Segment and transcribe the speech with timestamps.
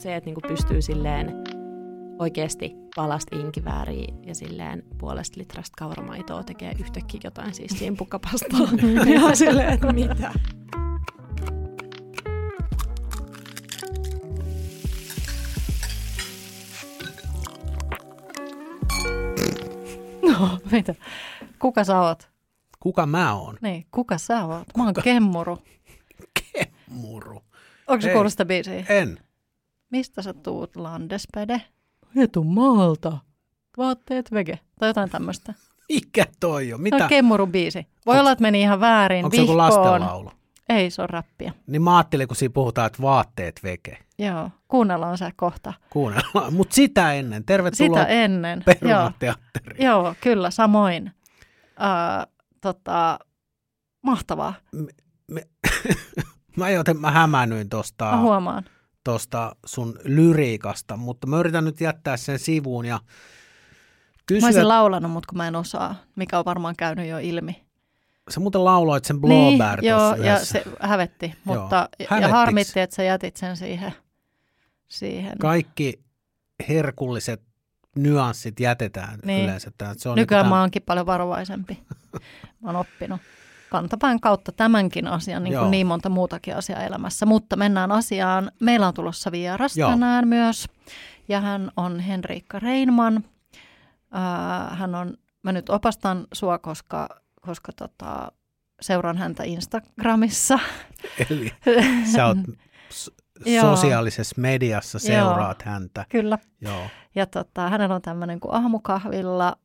[0.00, 1.32] Mutta se, että niinku pystyy silleen
[2.18, 8.60] oikeasti palasta inkivääriä ja silleen puolesta litrasta kauramaitoa tekee yhtäkkiä jotain siis simpukkapastaa.
[9.14, 10.32] ja silleen, että mitä.
[20.22, 20.94] No, mitä?
[21.58, 22.30] Kuka sä oot?
[22.78, 23.58] Kuka mä oon?
[23.62, 24.66] Niin, kuka sä oot?
[24.76, 25.58] Mä oon Kemmuru.
[26.88, 27.42] Muru.
[27.86, 28.84] Onko se kuullut sitä biisiä?
[28.88, 29.29] En.
[29.90, 31.62] Mistä sä tuut, Landespede?
[32.16, 33.18] Etumaalta.
[33.78, 34.58] Vaatteet vege.
[34.78, 35.54] Tai jotain tämmöistä.
[35.88, 36.80] Mikä toi on?
[36.80, 36.98] Mitä?
[36.98, 37.86] No, Kemmuru biisi.
[38.06, 39.24] Voi Onks- olla, että meni ihan väärin.
[39.24, 40.32] Onko se joku lastenlaulu?
[40.68, 41.52] Ei, se on räppiä.
[41.66, 43.98] Niin mä ajattelin, kun siinä puhutaan, että vaatteet veke.
[44.18, 45.72] Joo, kuunnellaan se kohta.
[45.90, 46.54] Kuunnellaan.
[46.56, 47.44] Mutta sitä ennen.
[47.44, 48.64] Tervetuloa Sitä ennen.
[48.66, 49.84] Joo, Perunateatteriin.
[49.86, 51.12] joo, kyllä, samoin.
[51.64, 53.18] Uh, tota,
[54.02, 54.54] mahtavaa.
[56.56, 58.64] Mä joten mä hämäännyin tosta, Mä huomaan.
[59.12, 63.02] Tosta sun lyriikasta, mutta mä yritän nyt jättää sen sivuun ja Mä
[64.26, 67.64] kysyä, olisin laulanut, mutta kun mä en osaa, mikä on varmaan käynyt jo ilmi.
[68.30, 70.52] sä muuten lauloit sen Blowbear niin, joo, tuossa ja yhdessä.
[70.52, 72.32] se hävetti, mutta ja Hävettiks?
[72.32, 73.92] harmitti, että sä jätit sen siihen.
[74.88, 75.38] siihen.
[75.38, 76.00] Kaikki
[76.68, 77.42] herkulliset
[77.96, 79.44] nyanssit jätetään Niin.
[79.44, 79.70] yleensä.
[79.96, 81.78] Se on Nykyään niin mä oonkin paljon varovaisempi.
[82.62, 83.20] Mä oon oppinut
[83.70, 85.62] kantapään kautta tämänkin asian, niin Joo.
[85.62, 87.26] kuin niin monta muutakin asiaa elämässä.
[87.26, 88.52] Mutta mennään asiaan.
[88.60, 89.90] Meillä on tulossa vieras Joo.
[89.90, 90.66] tänään myös.
[91.28, 93.24] Ja hän on Henriikka Reinman.
[94.14, 97.08] Äh, hän on, mä nyt opastan sua, koska,
[97.40, 98.32] koska tota,
[98.80, 100.58] seuraan häntä Instagramissa.
[101.30, 101.52] Eli
[102.12, 102.38] sä oot
[103.46, 103.76] Joo.
[103.76, 106.04] sosiaalisessa mediassa, seuraat häntä.
[106.08, 106.38] Kyllä.
[106.60, 106.82] Joo.
[107.14, 109.56] Ja tota, hänellä on tämmöinen kuin aamukahvilla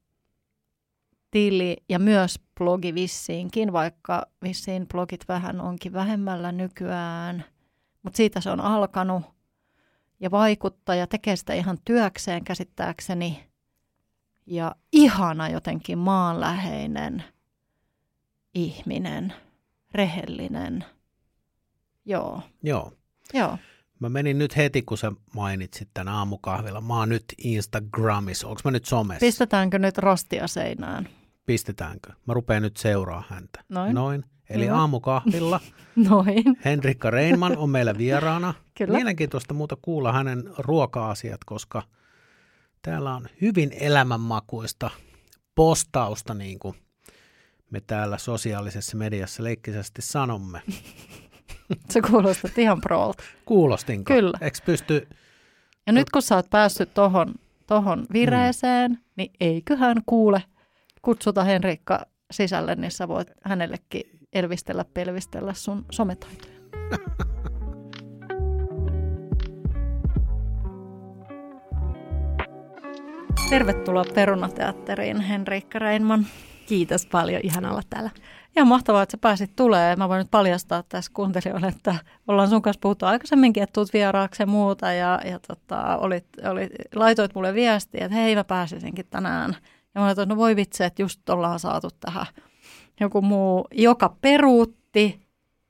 [1.36, 7.46] tili ja myös blogi vissiinkin, vaikka vissiin blogit vähän onkin vähemmällä nykyään.
[8.04, 9.22] Mutta siitä se on alkanut
[10.20, 13.44] ja vaikuttaa ja tekee sitä ihan työkseen käsittääkseni.
[14.46, 17.24] Ja ihana jotenkin maanläheinen
[18.54, 19.34] ihminen,
[19.94, 20.86] rehellinen.
[22.06, 22.92] Joo, Joo.
[23.34, 23.58] joo.
[24.00, 26.82] Mä menin nyt heti, kun sä mainitsit tämän aamukahvilla.
[26.82, 28.48] Mä oon nyt Instagramissa.
[28.48, 29.26] Onko mä nyt somessa?
[29.26, 31.10] Pistetäänkö nyt rostia seinään?
[31.46, 32.14] Pistetäänkö?
[32.26, 33.64] Mä rupean nyt seuraa häntä.
[33.70, 33.96] Noin.
[33.96, 34.26] Noin.
[34.50, 34.76] Eli Hyvä.
[34.76, 35.60] aamukahvilla.
[36.10, 36.44] Noin.
[36.66, 38.54] Henrikka Reinman on meillä vieraana.
[38.78, 38.94] Kyllä.
[38.94, 41.84] Mielenkiintoista muuta kuulla hänen ruoka-asiat, koska
[42.82, 44.90] täällä on hyvin elämänmakuista
[45.56, 46.76] postausta, niin kuin
[47.70, 50.62] me täällä sosiaalisessa mediassa leikkisesti sanomme.
[51.92, 53.24] Se kuulostaa ihan proolta.
[53.46, 54.14] Kuulostinko?
[54.14, 54.38] Kyllä.
[54.42, 55.08] Eikö pysty,
[55.88, 57.34] Ja nyt kun sä oot päässyt tohon,
[57.68, 58.98] tohon vireeseen, mm.
[59.16, 60.44] niin eiköhän kuule,
[61.06, 66.56] kutsuta Henrikka sisälle, niin sä voit hänellekin elvistellä, pelvistellä sun sometaitoja.
[73.50, 76.26] Tervetuloa Perunateatteriin, Henriikka Reinman.
[76.66, 78.10] Kiitos paljon, ihana olla täällä.
[78.56, 79.96] Ihan mahtavaa, että sä pääsit tulee.
[79.96, 81.96] Mä voin nyt paljastaa tässä kuuntelijoille, että
[82.28, 84.92] ollaan sun kanssa puhuttu aikaisemminkin, että tuut vieraaksi ja muuta.
[84.92, 89.56] Ja, ja tota, olit, olit, laitoit mulle viestiä, että hei mä pääsisinkin tänään.
[89.96, 92.26] Ja mä laitoin, no voi vitsi, että just ollaan saatu tähän
[93.00, 95.26] joku muu, joka peruutti.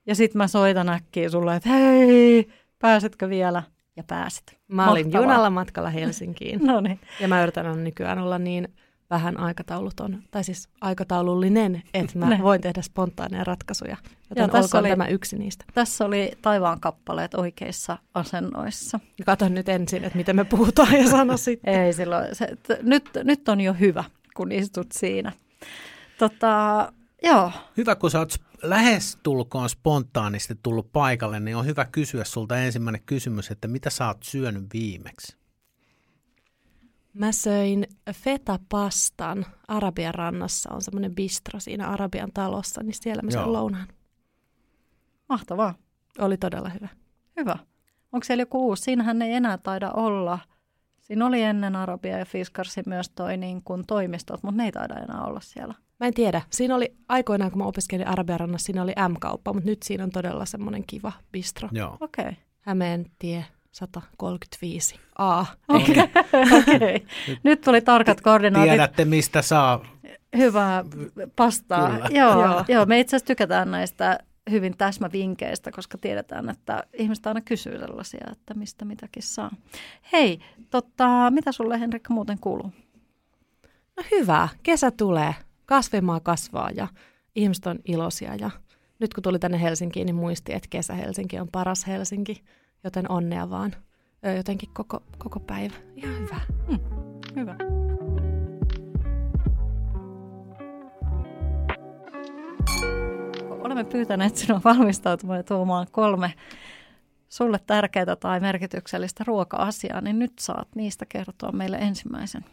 [0.08, 2.48] Ja sitten mä soitan äkkiä sulle, että hei,
[2.80, 3.64] pääsetkö vielä?
[3.96, 4.44] Ja pääsit.
[4.68, 5.24] Mä olin Mahtavaa.
[5.26, 7.00] junalla matkalla Helsinkiin No niin.
[7.20, 8.68] ja mä yritän nykyään olla niin
[9.10, 13.98] vähän aikatauluton, tai siis aikataulullinen, että mä voin tehdä spontaaneja ratkaisuja.
[14.30, 15.66] Joten Joo, tässä olkoon oli- tämä yksi niistä.
[15.74, 19.00] Tässä oli taivaan kappaleet oikeissa asennoissa.
[19.20, 21.74] Ja Katon nyt ensin, että miten me puhutaan ja sano sitten.
[21.82, 22.36] Ei silloin.
[22.36, 24.04] Se, t- nyt, nyt on jo hyvä,
[24.36, 25.32] kun istut siinä.
[26.20, 32.24] Tota, joo, hyvä kun sä oot lähes tulkoon spontaanisti tullut paikalle, niin on hyvä kysyä
[32.24, 35.38] sulta ensimmäinen kysymys, että mitä sä oot syönyt viimeksi?
[37.14, 40.74] Mä söin feta-pastan Arabian rannassa.
[40.74, 43.88] On semmoinen bistro siinä Arabian talossa, niin siellä mä söin lounaan.
[45.30, 45.76] mahtavaa.
[46.20, 46.88] Oli todella hyvä.
[47.38, 47.58] Hyvä.
[48.12, 48.84] Onko siellä joku uusi?
[48.84, 50.40] Siinähän ei enää taida olla.
[51.06, 54.96] Siinä oli ennen Arabia ja Fiskarsi myös toi niin kuin toimistot, mutta ne ei taida
[54.96, 55.74] enää olla siellä.
[56.00, 56.42] Mä en tiedä.
[56.50, 60.10] Siinä oli aikoinaan, kun mä opiskelin Arabian rannassa, siinä oli M-kauppa, mutta nyt siinä on
[60.10, 61.70] todella semmoinen kiva bistro.
[61.72, 61.98] Joo.
[62.00, 62.26] Okei.
[62.26, 62.36] Okay.
[62.62, 65.46] Hämeen tie 135 A.
[65.68, 65.96] Okei.
[66.00, 67.00] Okay.
[67.44, 68.72] Nyt tuli tarkat koordinaatit.
[68.72, 69.86] Tiedätte, mistä saa.
[70.38, 70.84] Hyvää
[71.36, 71.90] pastaa.
[71.90, 72.08] Kyllä.
[72.12, 72.42] Joo.
[72.42, 72.66] joo.
[72.68, 74.20] joo, me itse asiassa tykätään näistä
[74.52, 79.52] hyvin täsmävinkkeistä, koska tiedetään, että ihmiset aina kysyy sellaisia, että mistä mitäkin saa.
[80.12, 80.40] Hei,
[80.70, 82.72] tota, mitä sulle Henrikka muuten kuuluu?
[83.98, 86.88] No hyvä, kesä tulee, kasvimaa kasvaa ja
[87.36, 88.50] ihmiset on iloisia ja
[89.00, 92.44] nyt kun tuli tänne Helsinkiin, niin muisti, että kesä Helsinki on paras Helsinki,
[92.84, 93.76] joten onnea vaan.
[94.36, 95.76] jotenkin koko, koko päivä.
[95.96, 96.40] Ihan hyvä.
[96.68, 96.80] Hmm.
[97.36, 97.56] Hyvä.
[103.66, 106.34] Olemme pyytäneet sinua valmistautumaan ja tuomaan kolme
[107.30, 112.46] sulle tärkeää tai merkityksellistä ruoka-asiaa, niin nyt saat niistä kertoa meille ensimmäisen.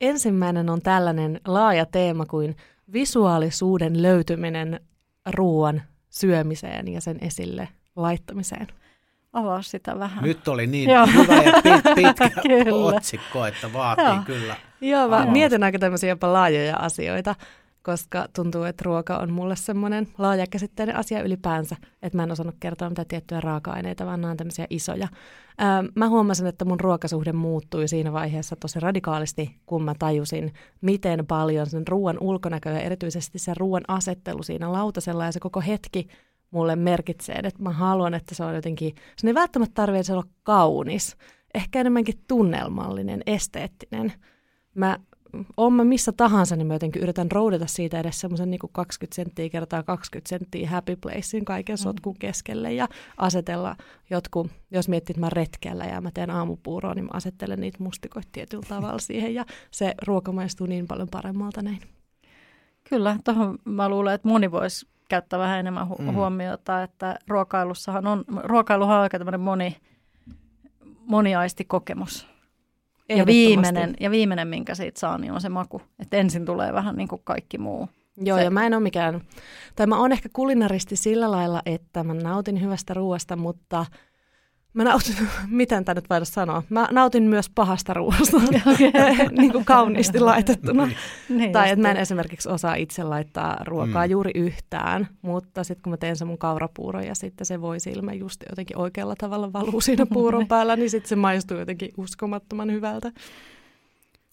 [0.00, 2.56] Ensimmäinen on tällainen laaja teema kuin
[2.92, 4.80] visuaalisuuden löytyminen
[5.26, 8.66] ruoan syömiseen ja sen esille laittamiseen.
[9.32, 10.24] Avaa sitä vähän.
[10.24, 11.06] Nyt oli niin Joo.
[11.06, 14.22] hyvä ja pit, pitkä otsikko, että vaatii Joo.
[14.26, 14.56] kyllä.
[14.80, 17.34] Joo, mä mietin aika tämmöisiä jopa laajoja asioita
[17.82, 22.88] koska tuntuu, että ruoka on mulle semmoinen laajakäsitteinen asia ylipäänsä, että mä en osannut kertoa
[22.88, 25.08] mitä tiettyjä raaka-aineita, vaan nämä on tämmöisiä isoja.
[25.58, 31.26] Ää, mä huomasin, että mun ruokasuhde muuttui siinä vaiheessa tosi radikaalisti, kun mä tajusin, miten
[31.26, 36.08] paljon sen ruoan ulkonäkö ja erityisesti se ruoan asettelu siinä lautasella ja se koko hetki
[36.50, 41.16] mulle merkitsee, että mä haluan, että se on jotenkin, se ei välttämättä tarvitse olla kaunis,
[41.54, 44.12] ehkä enemmänkin tunnelmallinen, esteettinen.
[44.74, 44.98] Mä
[45.56, 49.48] on mä missä tahansa, niin mä jotenkin yritän roudata siitä edes semmoisen niin 20 senttiä
[49.48, 51.82] kertaa 20 senttiä happy placein kaiken mm.
[51.82, 53.76] sotkun keskelle ja asetella
[54.10, 58.28] jotkut, jos miettii, että mä retkellä ja mä teen aamupuuroa, niin mä asettelen niitä mustikoita
[58.32, 61.80] tietyllä tavalla siihen ja se ruoka maistuu niin paljon paremmalta näin.
[62.88, 66.14] Kyllä, tuohon mä luulen, että moni voisi käyttää vähän enemmän hu- mm.
[66.14, 69.76] huomiota, että ruokailussahan on, ruokailuhan on aika tämmöinen moni,
[71.06, 72.26] moniaistikokemus.
[73.16, 75.82] Ja viimeinen, ja viimeinen, minkä siitä saa, niin on se maku.
[75.98, 77.88] Että ensin tulee vähän niin kuin kaikki muu.
[78.16, 78.44] Joo, se.
[78.44, 79.20] ja mä en ole mikään,
[79.76, 83.86] tai mä oon ehkä kulinaristi sillä lailla, että mä nautin hyvästä ruoasta, mutta–
[84.74, 85.16] Mä nautin,
[85.48, 88.36] miten tämä nyt voida sanoa, mä nautin myös pahasta ruoasta,
[89.38, 90.88] niin kuin kauniisti laitettuna.
[91.28, 94.10] niin tai että mä en esimerkiksi osaa itse laittaa ruokaa mm.
[94.10, 98.12] juuri yhtään, mutta sitten kun mä teen se mun kaurapuuro ja sitten se voi silmä
[98.12, 103.12] just jotenkin oikealla tavalla valuu siinä puuron päällä, niin sitten se maistuu jotenkin uskomattoman hyvältä.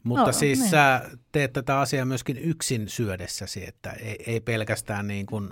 [0.03, 0.69] Mutta no, siis niin.
[0.69, 1.01] sä
[1.31, 5.49] teet tätä asiaa myöskin yksin syödessäsi, että ei, ei pelkästään niin kuin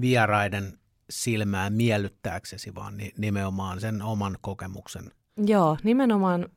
[0.00, 0.78] vieraiden
[1.10, 5.10] silmää miellyttääksesi, vaan nimenomaan sen oman kokemuksen.
[5.46, 6.48] Joo, nimenomaan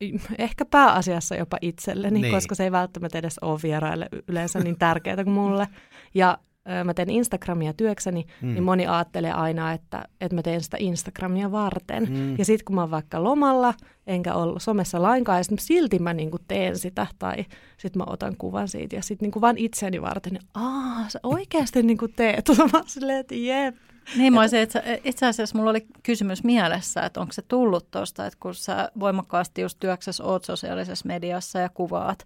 [0.38, 2.34] ehkä pääasiassa jopa itselleni, niin.
[2.34, 5.68] koska se ei välttämättä edes ole vieraille yleensä niin tärkeää kuin mulle.
[6.14, 6.38] Ja
[6.84, 8.48] mä teen Instagramia työkseni, mm.
[8.48, 12.08] niin moni ajattelee aina, että, että mä teen sitä Instagramia varten.
[12.10, 12.38] Mm.
[12.38, 13.74] Ja sitten kun mä oon vaikka lomalla,
[14.06, 17.44] enkä ole somessa lainkaan, ja silti mä niinku teen sitä, tai
[17.76, 21.82] sitten mä otan kuvan siitä, ja sitten niinku vaan itseni varten, niin aah, sä oikeasti
[21.82, 22.48] niinku teet.
[22.72, 23.76] Mä silleen, että jep.
[24.16, 28.26] Niin, mä että itse, itse asiassa mulla oli kysymys mielessä, että onko se tullut tuosta,
[28.26, 32.24] että kun sä voimakkaasti just työksessä oot sosiaalisessa mediassa ja kuvaat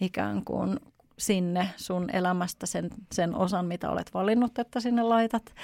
[0.00, 0.80] ikään kuin
[1.20, 5.54] sinne sun elämästä sen, sen osan, mitä olet valinnut, että sinne laitat,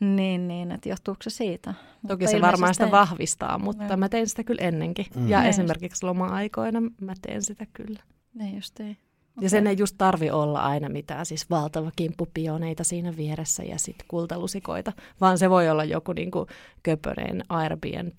[0.00, 1.74] niin, niin että johtuuko se siitä?
[2.08, 3.96] Toki mutta se varmaan sitä vahvistaa, mutta ja.
[3.96, 5.06] mä teen sitä kyllä ennenkin.
[5.14, 5.28] Mm.
[5.28, 8.02] Ja niin esimerkiksi loma-aikoina mä teen sitä kyllä.
[8.34, 8.90] Niin just ei.
[8.90, 9.44] Okay.
[9.44, 14.06] Ja sen ei just tarvi olla aina mitään siis valtava kimppupioneita siinä vieressä ja sitten
[14.08, 16.46] kultalusikoita, vaan se voi olla joku niinku
[16.82, 18.18] köpönen Airbnb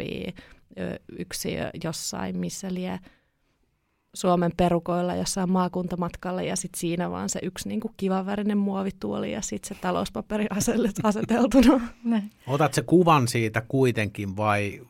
[1.20, 1.50] yksi
[1.84, 3.00] jossain, missä lie
[4.18, 9.42] Suomen perukoilla jossain maakuntamatkalla ja sitten siinä vaan se yksi niin kiva värinen muovituoli ja
[9.42, 10.48] sitten se talouspaperi
[11.04, 11.90] aseteltuna.
[12.48, 14.82] Otat se kuvan siitä kuitenkin vai,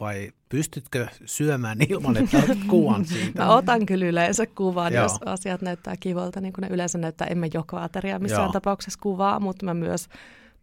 [0.00, 3.44] vai pystytkö syömään ilman, että otat kuvan siitä?
[3.44, 5.02] Mä otan kyllä yleensä kuvan, Joo.
[5.02, 7.26] jos asiat näyttää kivolta, niin kuin ne yleensä näyttää.
[7.26, 8.52] Emme joka ateria missään Joo.
[8.52, 10.08] tapauksessa kuvaa, mutta mä myös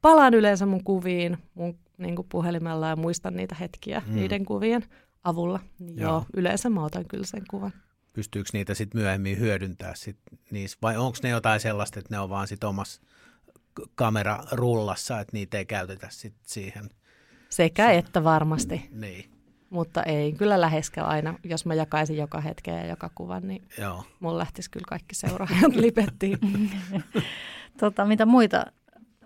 [0.02, 4.16] palaan yleensä mun kuviin mun niin kuin puhelimella ja muistan niitä hetkiä mm.
[4.16, 4.84] niiden kuvien
[5.24, 5.60] avulla.
[5.80, 6.12] Niin joo.
[6.12, 7.74] joo, yleensä mä otan kyllä sen kuvan.
[8.18, 10.18] Pystyykö niitä sitten myöhemmin hyödyntää sit
[10.52, 13.02] niissä, vai onko ne jotain sellaista, että ne on vaan sitten omassa
[13.96, 16.90] kamerarullassa, että niitä ei käytetä sit siihen?
[17.50, 18.90] Sekä sen, että varmasti.
[18.92, 19.32] Niin.
[19.70, 21.40] Mutta ei kyllä läheskään aina.
[21.44, 24.04] Jos mä jakaisin joka hetken ja joka kuvan, niin Joo.
[24.20, 26.38] mun lähtisi kyllä kaikki seuraajat lipettiin.
[27.80, 28.66] tota, mitä muita,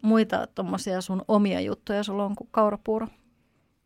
[0.02, 3.08] muita tuommoisia sun omia juttuja sulla on kuin kaurapuuro?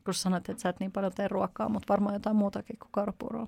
[0.05, 3.47] kun sanoit, että sä et niin paljon tee ruokaa, mutta varmaan jotain muutakin kuin kaurapuuroa.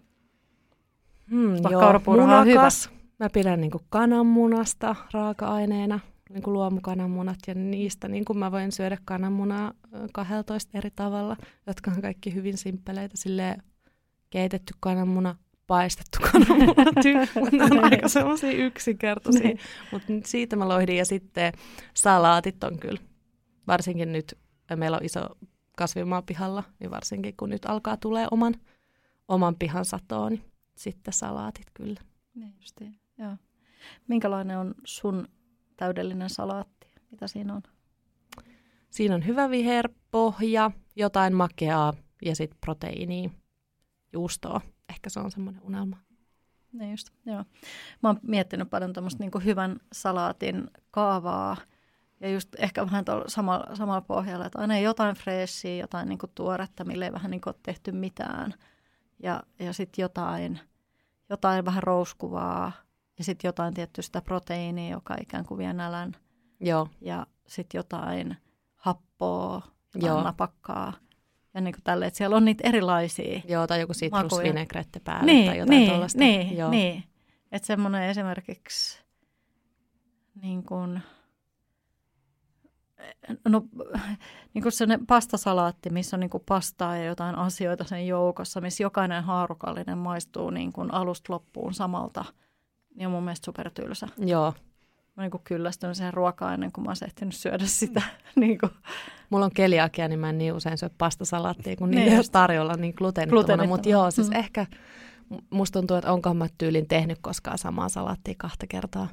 [1.30, 2.40] Munakas.
[2.40, 2.98] on hyvä.
[3.20, 8.98] Mä pidän niin kananmunasta raaka-aineena, niin kuin luomukananmunat ja niistä niin kuin mä voin syödä
[9.06, 9.74] kananmunaa
[10.14, 13.18] 12 eri tavalla, jotka on kaikki hyvin simppeleitä.
[13.18, 13.64] Silleen
[14.30, 15.36] keitetty kananmuna,
[15.68, 16.84] paistettu kananmuna,
[17.52, 19.44] ne on aika semmoisia yksinkertaisia.
[19.44, 19.60] Niin.
[19.92, 21.54] Mutta siitä mä loihdin ja sitten
[21.94, 23.00] salaatit on kyllä,
[23.68, 24.38] varsinkin nyt
[24.76, 25.22] meillä on iso
[25.78, 28.54] kasvimaa pihalla, niin varsinkin kun nyt alkaa tulee oman,
[29.28, 30.44] oman pihan satoon, niin
[30.78, 32.02] sitten salaatit kyllä.
[32.36, 33.38] Niin justiin, joo.
[34.08, 35.28] Minkälainen on sun
[35.78, 36.88] täydellinen salaatti?
[37.12, 37.62] Mitä siinä on?
[38.90, 41.94] Siinä on hyvä viherpohja, jotain makeaa,
[42.26, 43.30] ja sitten proteiiniä,
[44.14, 44.62] juustoa.
[44.90, 45.98] Ehkä se on semmoinen unelma.
[46.74, 47.44] Niin just, joo.
[48.04, 51.58] Mä oon miettinyt paljon tämmöistä niin hyvän salaatin kaavaa
[52.20, 57.06] ja just ehkä vähän samalla, samalla pohjalla, että aina jotain freessiä, jotain niin tuoretta, millä
[57.06, 58.54] ei vähän niin ole tehty mitään.
[59.24, 60.60] Ja, ja sitten jotain,
[61.30, 62.72] jotain vähän rouskuvaa
[63.18, 66.16] ja sitten jotain tiettyä proteiinia, joka ikään kuin vie nälän.
[66.60, 66.88] Joo.
[67.02, 68.38] Ja sitten jotain
[68.76, 69.62] happoa,
[69.96, 70.94] jotain napakkaa.
[71.54, 75.46] Ja niin kuin tälle, että siellä on niitä erilaisia Joo, tai joku sitrusvinegretti päälle niin,
[75.46, 76.20] tai jotain niin, tuollaista.
[76.20, 76.70] Niin, Joo.
[76.70, 77.04] niin.
[77.52, 79.04] Että semmoinen esimerkiksi
[80.42, 81.02] niin kuin,
[83.50, 83.64] no,
[84.54, 88.84] niin kuin sellainen pastasalaatti, missä on niin kuin pastaa ja jotain asioita sen joukossa, missä
[88.84, 92.26] jokainen haarukallinen maistuu niin kuin alusta loppuun samalta,
[92.96, 94.08] niin on mun mielestä supertylsä.
[94.18, 94.54] Joo,
[95.18, 98.02] mä niin kyllästyn siihen ruokaan ennen kuin mä oon ehtinyt syödä sitä.
[98.36, 98.72] niin kuin.
[99.30, 102.74] Mulla on keliakia, niin mä en niin usein syö pastasalaattia, kun niitä ei ole tarjolla
[102.74, 103.68] niin gluteenittomana.
[103.68, 104.36] Mutta joo, siis mm.
[104.36, 104.66] ehkä
[105.50, 109.08] musta tuntuu, että onko mä tyylin tehnyt koskaan samaa salaattia kahta kertaa.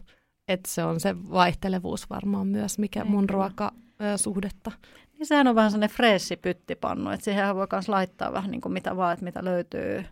[0.48, 4.72] Että se on se vaihtelevuus varmaan myös, mikä ei, mun ruokasuhdetta.
[5.12, 8.72] Niin sehän on vähän sellainen freessi pyttipannu, että siihen voi myös laittaa vähän niin kuin
[8.72, 10.04] mitä vaan, että mitä löytyy,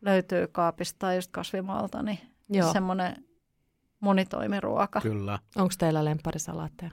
[0.00, 2.18] löytyy kaapista tai just kasvimaalta, niin
[2.48, 2.72] Joo.
[2.72, 3.24] semmoinen
[4.00, 5.00] monitoimiruoka.
[5.00, 5.38] Kyllä.
[5.56, 6.90] Onko teillä lempparisalaatteja?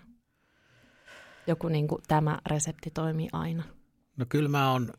[1.47, 3.63] Joku niin kuin, tämä resepti toimii aina.
[4.17, 4.93] No kyllä mä on,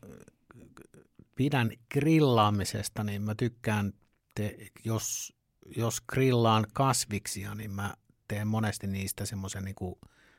[1.35, 3.93] pidän grillaamisesta, niin mä tykkään,
[4.35, 5.36] te, jos,
[5.75, 7.93] jos grillaan kasviksia, niin mä
[8.27, 9.95] teen monesti niistä semmoisen niin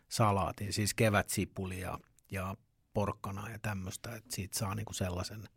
[0.09, 1.99] salaatin, siis kevätsipulia
[2.31, 2.57] ja
[2.95, 5.49] porkkana ja tämmöistä, että siitä saa niin kuin sellaisen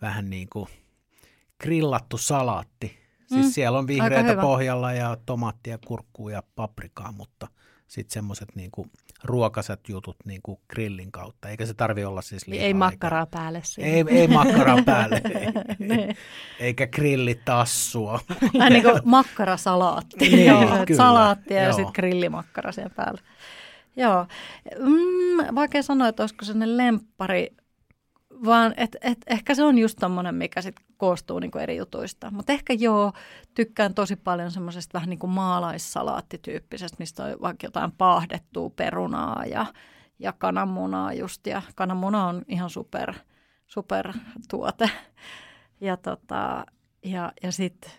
[0.00, 0.68] vähän niin kuin
[1.60, 3.52] grillattu salaatti Siis mm.
[3.52, 7.48] siellä on vihreitä pohjalla ja tomaattia, kurkkuu ja paprikaa, mutta
[7.86, 8.86] sitten semmoiset niinku
[9.24, 11.48] ruokaset jutut niinku grillin kautta.
[11.48, 12.66] Eikä se tarvi olla siis liikaa.
[12.66, 13.90] Ei makkaraa päälle siinä.
[13.90, 15.22] Ei, ei makkaraa päälle.
[15.78, 16.16] Niin.
[16.60, 18.20] Eikä grillitassua.
[18.58, 20.16] Vähän niin kuin makkarasalaatti.
[20.28, 20.96] niin, Joo, kyllä.
[20.96, 23.20] Salaattia ja sitten grillimakkara sen päälle.
[23.96, 24.26] Joo.
[24.78, 27.48] Mm, vaikea sanoa, että olisiko sellainen lemppari
[28.44, 32.30] vaan et, et, ehkä se on just tommonen, mikä sit koostuu niinku eri jutuista.
[32.30, 33.12] Mutta ehkä joo,
[33.54, 39.66] tykkään tosi paljon semmoisesta vähän niin kuin maalaissalaattityyppisestä, mistä on vaikka jotain paahdettua perunaa ja,
[40.18, 41.46] ja kananmunaa just.
[41.46, 43.14] Ja kananmuna on ihan super,
[43.66, 44.12] super
[44.50, 44.90] tuote.
[45.80, 46.66] Ja, tota,
[47.02, 47.90] ja, ja sitten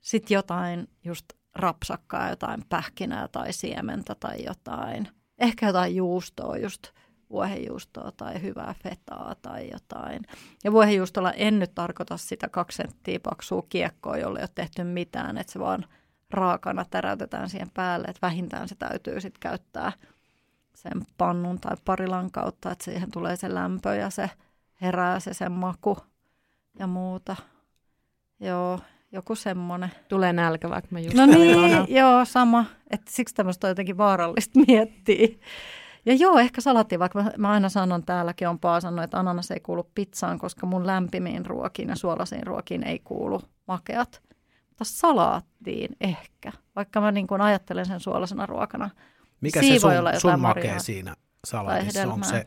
[0.00, 5.08] sit jotain just rapsakkaa, jotain pähkinää tai siementä tai jotain.
[5.38, 6.86] Ehkä jotain juustoa just–
[7.30, 10.22] vuohenjuustoa tai hyvää fetaa tai jotain.
[10.64, 15.38] Ja vuohenjuustolla en nyt tarkoita sitä kaksi senttiä paksua kiekkoa, jolle ei ole tehty mitään,
[15.38, 15.84] että se vaan
[16.30, 19.92] raakana täräytetään siihen päälle, että vähintään se täytyy sitten käyttää
[20.74, 24.30] sen pannun tai parilan kautta, että siihen tulee se lämpö ja se
[24.80, 25.96] herää se sen maku
[26.78, 27.36] ja muuta.
[28.40, 28.80] Joo,
[29.12, 29.90] joku semmoinen.
[30.08, 32.64] Tulee nälkä, vaikka mä just No niin, joo, sama.
[32.90, 35.28] Että siksi tämmöistä on jotenkin vaarallista miettiä.
[36.06, 39.60] Ja joo, ehkä salatti, vaikka mä, mä aina sanon täälläkin on paasannut, että ananas ei
[39.60, 44.22] kuulu pizzaan, koska mun lämpimiin ruokiin ja suolaisiin ruokiin ei kuulu makeat.
[44.68, 48.90] Mutta salaattiin ehkä, vaikka mä niin kuin ajattelen sen suolasena ruokana.
[49.40, 52.12] Mikä se sun, sun makee siinä salaatissa?
[52.12, 52.46] Onko se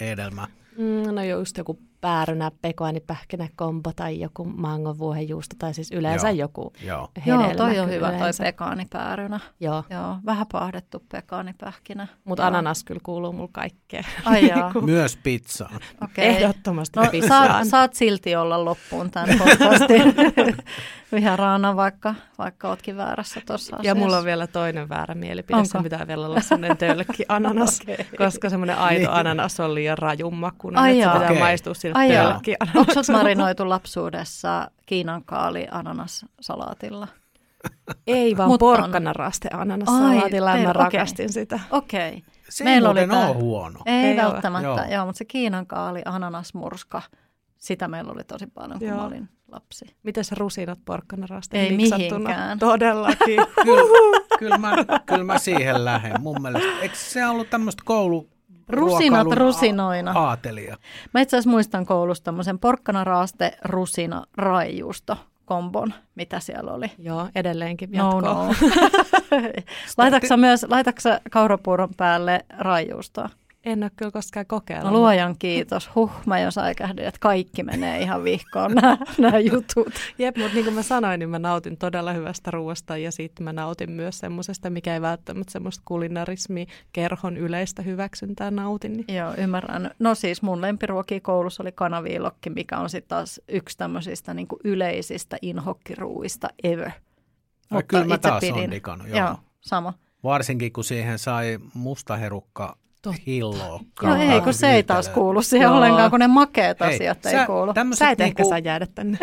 [0.00, 0.48] hedelmä?
[0.78, 6.36] Mm, no just joku päärynä, pekoanipähkinä, kombo tai joku mangon vuohenjuusto tai siis yleensä Joo.
[6.36, 7.08] joku Joo.
[7.26, 7.44] hedelmä.
[7.44, 8.42] Joo, toi on hyvä yleensä.
[8.42, 9.40] toi pekaanipäärynä.
[9.60, 9.84] Joo.
[9.90, 12.06] Joo, vähän paahdettu pekaanipähkinä.
[12.24, 14.04] Mutta ananas kyllä kuuluu mulla kaikkeen.
[14.24, 14.50] Ai
[14.82, 15.80] Myös pizzaan.
[16.02, 16.24] Okay.
[16.24, 17.48] Ehdottomasti no, pizzaan.
[17.48, 20.14] Saat, saat silti olla loppuun tämän podcastin
[21.12, 25.56] viharaana, vaikka, vaikka ootkin väärässä tuossa Ja mulla on vielä toinen väärä mielipide.
[25.56, 25.68] Onko?
[25.68, 28.04] Se pitää vielä olla sellainen tölkki ananas, okay.
[28.18, 29.10] koska semmoinen aito niin.
[29.10, 30.82] ananas on liian rajun makuinen.
[30.82, 31.38] Ai että se pitää okay.
[31.38, 37.08] maistua sille tölkki Onko marinoitu lapsuudessa Kiinan kaali ananas-salaatilla?
[38.06, 41.32] Ei vaan porkkanaraste ananassalaatilla ja mä rakastin okay.
[41.32, 41.60] sitä.
[41.70, 42.08] Okei.
[42.08, 42.22] Okay.
[42.48, 43.32] Se Meillä oli tämä...
[43.32, 43.80] huono.
[43.86, 44.84] Ei, ei välttämättä, joo.
[44.90, 47.02] joo, mutta se Kiinan kaali ananasmurska,
[47.58, 48.96] sitä meillä oli tosi paljon, kun joo.
[48.96, 49.96] mä olin lapsi.
[50.02, 52.58] Miten se rusinat porkkanaraste Ei mihinkään.
[52.58, 53.40] Todellakin.
[53.64, 54.72] kyllä, kyllä, mä,
[55.06, 56.20] kyllä mä siihen lähden.
[56.20, 58.28] Mun mielestä, eikö se ollut tämmöistä koulu,
[58.68, 60.12] Rusinat rusinoina.
[60.14, 60.76] Aatelia.
[61.14, 66.86] Mä itse asiassa muistan koulusta tämmöisen porkkanaraaste, rusina, raijuusto kombon, mitä siellä oli.
[66.98, 68.20] Joo, edelleenkin jatkoa.
[68.20, 68.54] No, no.
[69.98, 73.28] laitatko myös, laitatko kaurapuuron päälle raijuustoa?
[73.66, 74.92] En ole kyllä koskaan kokeillut.
[74.92, 75.90] No luojan kiitos.
[75.94, 78.74] Huh, mä jo säikähdin, että kaikki menee ihan vihkoon
[79.18, 79.94] nämä jutut.
[80.18, 83.52] Jep, mutta niin kuin mä sanoin, niin mä nautin todella hyvästä ruoasta ja sitten mä
[83.52, 88.92] nautin myös semmoisesta, mikä ei välttämättä semmoista kulinarismi kerhon yleistä hyväksyntää nautin.
[88.92, 89.16] Niin.
[89.16, 89.90] Joo, ymmärrän.
[89.98, 94.60] No siis mun lempiruoki koulussa oli kanaviilokki, mikä on sitten taas yksi tämmöisistä niin kuin
[94.64, 96.90] yleisistä inhokkiruuista ever.
[97.70, 98.64] Ai, kyllä mä taas pidin.
[98.64, 99.18] on digannut, joo.
[99.18, 99.36] joo.
[99.60, 99.92] sama.
[100.24, 102.76] Varsinkin kun siihen sai mustaherukka
[103.26, 103.80] hilloa.
[104.02, 105.76] No ei, kun se ei taas kuulu siihen Joo.
[105.76, 107.72] ollenkaan, kun ne makeat asiat sä, ei kuulu.
[107.94, 109.18] Sä et niinku, ehkä saa jäädä tänne.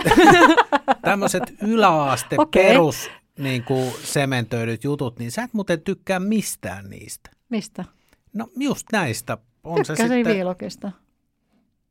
[1.02, 2.64] tämmöiset yläaste okay.
[2.64, 3.10] perus
[3.40, 7.30] niin kuin sementöidyt jutut, niin sä et muuten tykkää mistään niistä.
[7.50, 7.86] Mistä?
[8.34, 9.38] No just näistä.
[9.64, 10.36] On Tykkäsin se sitten...
[10.36, 10.92] viilokista.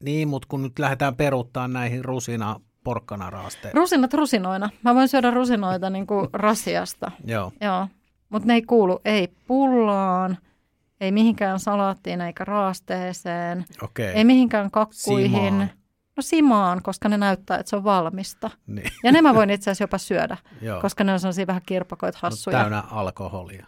[0.05, 3.75] Niin, mutta kun nyt lähdetään peruuttaa näihin rusina porkkanaraasteisiin.
[3.75, 4.71] Rusinat rusinoina.
[4.83, 7.11] Mä voin syödä rusinoita niin kuin rasiasta.
[7.25, 7.53] Joo.
[7.61, 7.89] Joo.
[8.29, 10.39] Mutta ne ei kuulu ei pullaan,
[11.03, 14.05] ei mihinkään salaattiin eikä raasteeseen, okay.
[14.05, 15.31] ei mihinkään kakkuihin.
[15.31, 15.71] Simaan.
[16.17, 18.51] No simaan, koska ne näyttää, että se on valmista.
[18.67, 18.91] Niin.
[19.05, 20.37] Ja ne mä voin itse asiassa jopa syödä,
[20.83, 22.59] koska ne on sellaisia vähän kirpakoita hassuja.
[22.59, 23.67] No, täynnä alkoholia.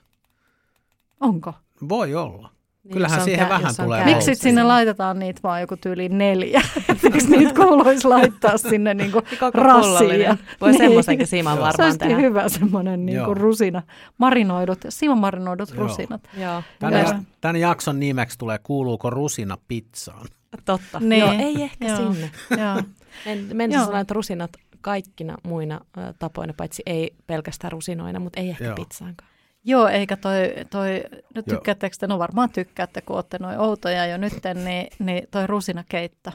[1.20, 1.54] Onko?
[1.88, 2.50] Voi olla.
[2.84, 6.62] Niin, Kyllähän siihen kä- vähän tulee Miksi sinne laitetaan niitä vaan joku tyyli neljä?
[7.02, 9.22] Miksi niitä kuuluisi laittaa sinne niinku
[9.54, 10.38] rassiin?
[10.60, 10.78] Voi niin.
[10.78, 12.16] semmoisenkin siiman varmaan Se olisi tehdä.
[12.16, 13.82] hyvä semmoinen niinku rusina.
[14.18, 15.78] Marinoidut, siimamarinoidut Joo.
[15.86, 16.20] rusinat.
[16.36, 16.62] Joo.
[16.78, 20.26] Tämän, tämän jakson nimeksi tulee Kuuluuko rusina pizzaan?
[20.64, 21.00] Totta.
[21.00, 21.20] Niin.
[21.20, 21.96] Joo, ei ehkä Joo.
[22.12, 22.30] sinne.
[22.50, 22.82] Joo.
[23.26, 24.50] En, menisin sanoa, että rusinat
[24.80, 25.80] kaikkina muina
[26.18, 28.74] tapoina, paitsi ei pelkästään rusinoina, mutta ei ehkä Joo.
[28.74, 29.30] pizzaankaan.
[29.64, 31.02] Joo, eikä toi, toi
[31.35, 35.47] no tykkäättekö te, no varmaan tykkäätte, kun olette noin outoja jo nytten, niin, niin toi
[35.47, 36.30] rusinakeitto.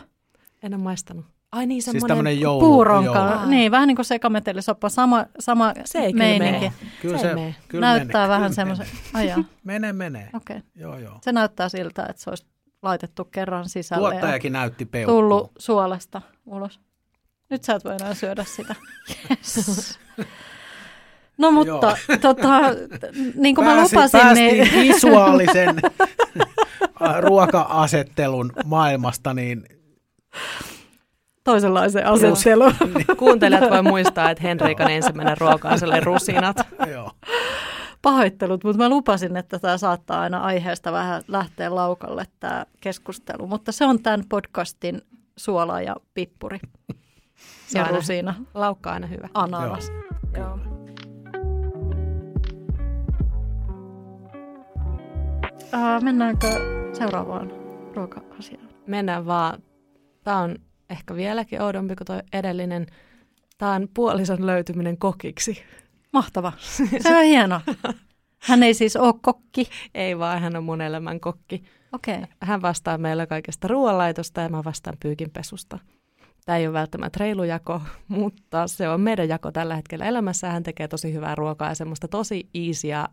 [0.64, 1.26] En ole maistanut.
[1.52, 3.30] Ai niin, siis semmoinen siis joulu, puuronka.
[3.36, 3.50] Joulu.
[3.50, 6.72] Niin, vähän niin kuin sekametelisoppa, sama, sama se ei meininki.
[7.02, 8.88] Kyllä se, se kyllä Näyttää mene, vähän semmoisen.
[9.64, 10.30] Mene, mene.
[10.34, 10.58] Okei.
[10.58, 10.70] Okay.
[10.76, 11.20] Joo, joo.
[11.22, 12.46] Se näyttää siltä, että se olisi
[12.82, 14.10] laitettu kerran sisälle.
[14.10, 15.18] Tuottajakin näytti peukkuun.
[15.18, 16.80] Tullut suolesta ulos.
[17.50, 18.76] Nyt sä et voi enää syödä sitä.
[19.30, 20.00] Yes.
[21.40, 22.60] No mutta, tota,
[23.36, 24.68] niin kuin Pääsi, mä lupasin, niin...
[24.82, 25.76] visuaalisen
[27.28, 29.64] ruoka-asettelun maailmasta, niin
[31.44, 32.74] toisenlaisen asettelun.
[32.96, 33.18] Niin.
[33.18, 36.58] Kuuntelijat voi muistaa, että Henrikan ensimmäinen ruoka on rusinat.
[36.92, 37.12] Joo.
[38.02, 43.48] Pahoittelut, mutta mä lupasin, että tämä saattaa aina aiheesta vähän lähteä laukalle tämä keskustelu.
[43.48, 45.02] Mutta se on tämän podcastin
[45.38, 46.60] suola ja pippuri.
[47.68, 48.36] Se ja rusina.
[48.54, 49.30] Laukka aina hyvä.
[49.34, 49.92] Ananas.
[50.38, 50.60] Joo.
[50.68, 50.79] Joo.
[55.74, 56.48] Uh, mennäänkö
[56.94, 57.52] seuraavaan
[57.96, 58.70] ruoka-asiaan?
[58.88, 59.64] Mennään vaan.
[60.24, 60.56] Tämä on
[60.90, 62.88] ehkä vieläkin oudompi kuin tuo edellinen.
[63.58, 65.64] Tämä on puolison löytyminen kokiksi.
[66.14, 66.54] Mahtava.
[67.00, 67.62] Se on hieno.
[68.40, 69.70] Hän ei siis ole kokki.
[69.94, 71.64] Ei vaan, hän on mun elämän kokki.
[71.92, 72.22] Okay.
[72.42, 75.80] Hän vastaa meillä kaikesta ruoanlaitosta ja mä vastaan pyykinpesusta.
[76.46, 80.50] Tämä ei ole välttämättä reilu jako, mutta se on meidän jako tällä hetkellä elämässä.
[80.50, 83.08] Hän tekee tosi hyvää ruokaa ja semmoista tosi easyä,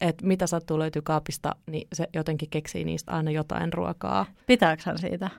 [0.00, 4.26] että mitä sattuu löytyy kaapista, niin se jotenkin keksii niistä aina jotain ruokaa.
[4.46, 5.30] Pitääkö hän siitä?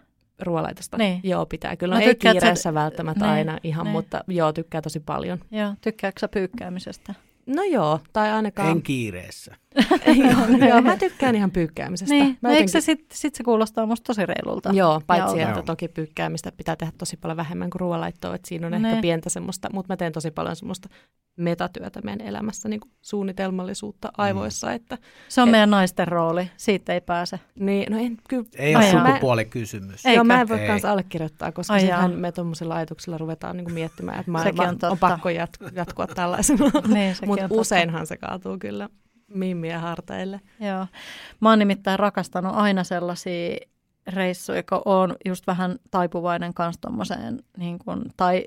[0.41, 0.97] Ruoalaitosta?
[0.97, 1.19] Niin.
[1.23, 1.75] Joo, pitää.
[1.75, 2.73] Kyllä no, ei kiireessä sä...
[2.73, 3.91] välttämättä niin, aina ihan, niin.
[3.91, 5.39] mutta joo, tykkää tosi paljon.
[5.51, 7.13] Joo, tykkääkö pyykkäämisestä?
[7.47, 8.69] No joo, tai ainakaan...
[8.69, 9.55] En kiireessä.
[10.05, 12.13] joo, joo, mä tykkään ihan pyykkäämisestä.
[12.13, 12.57] Niin, mä no jotenkin...
[12.57, 14.69] eikö se sitten sit se kuulostaa musta tosi reilulta?
[14.73, 15.49] Joo, paitsi joo.
[15.49, 18.89] että toki pyykkäämistä pitää tehdä tosi paljon vähemmän kuin ruoanlaittoa, että siinä on ne.
[18.89, 20.89] ehkä pientä semmoista, mutta mä teen tosi paljon semmoista
[21.35, 24.13] metatyötä meidän elämässä, niin kuin suunnitelmallisuutta mm.
[24.17, 24.67] aivoissa.
[24.67, 24.73] Mm.
[24.73, 24.97] Että,
[25.29, 27.39] se on et, meidän naisten rooli, siitä ei pääse.
[27.59, 28.45] Niin, no en kyllä...
[28.55, 30.05] Ei ole sukupuolikysymys.
[30.05, 34.19] Joo, mä en voi myös allekirjoittaa, koska sittenhän me tuommoisilla ajatuksilla ruvetaan niin kuin miettimään,
[34.19, 36.65] että maailma on, on pakko jat- jatkua tällaisena.
[36.93, 38.89] niin, Mutta useinhan se kaatuu kyllä
[39.27, 40.41] mimmiä harteille.
[40.59, 40.87] Joo.
[41.39, 43.57] Mä oon nimittäin rakastanut aina sellaisia
[44.07, 48.45] reissuja, kun on just vähän taipuvainen kanssa tommoseen, niin kun, tai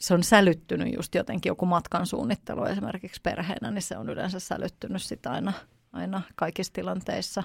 [0.00, 5.02] se on sälyttynyt just jotenkin joku matkan suunnittelu esimerkiksi perheenä, niin se on yleensä sälyttynyt
[5.02, 5.52] sitä aina,
[5.92, 7.42] aina kaikissa tilanteissa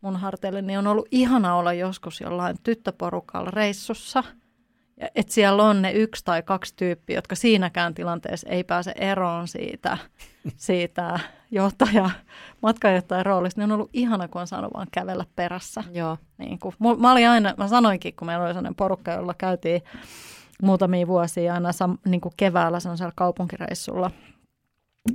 [0.00, 4.24] mun harteille, niin on ollut ihana olla joskus jollain tyttöporukalla reissussa–
[5.14, 9.98] että siellä on ne yksi tai kaksi tyyppiä, jotka siinäkään tilanteessa ei pääse eroon siitä,
[10.56, 12.10] siitä johtaja,
[12.62, 13.60] matkajohtajan roolista.
[13.60, 15.84] Niin on ollut ihana, kun on saanut vaan kävellä perässä.
[15.92, 16.18] Joo.
[16.38, 19.82] Niin kun, mä olin aina, mä sanoinkin, kun meillä oli sellainen porukka, jolla käytiin
[20.62, 24.10] muutamia vuosia aina sam, niin kuin keväällä sellaisella kaupunkireissulla,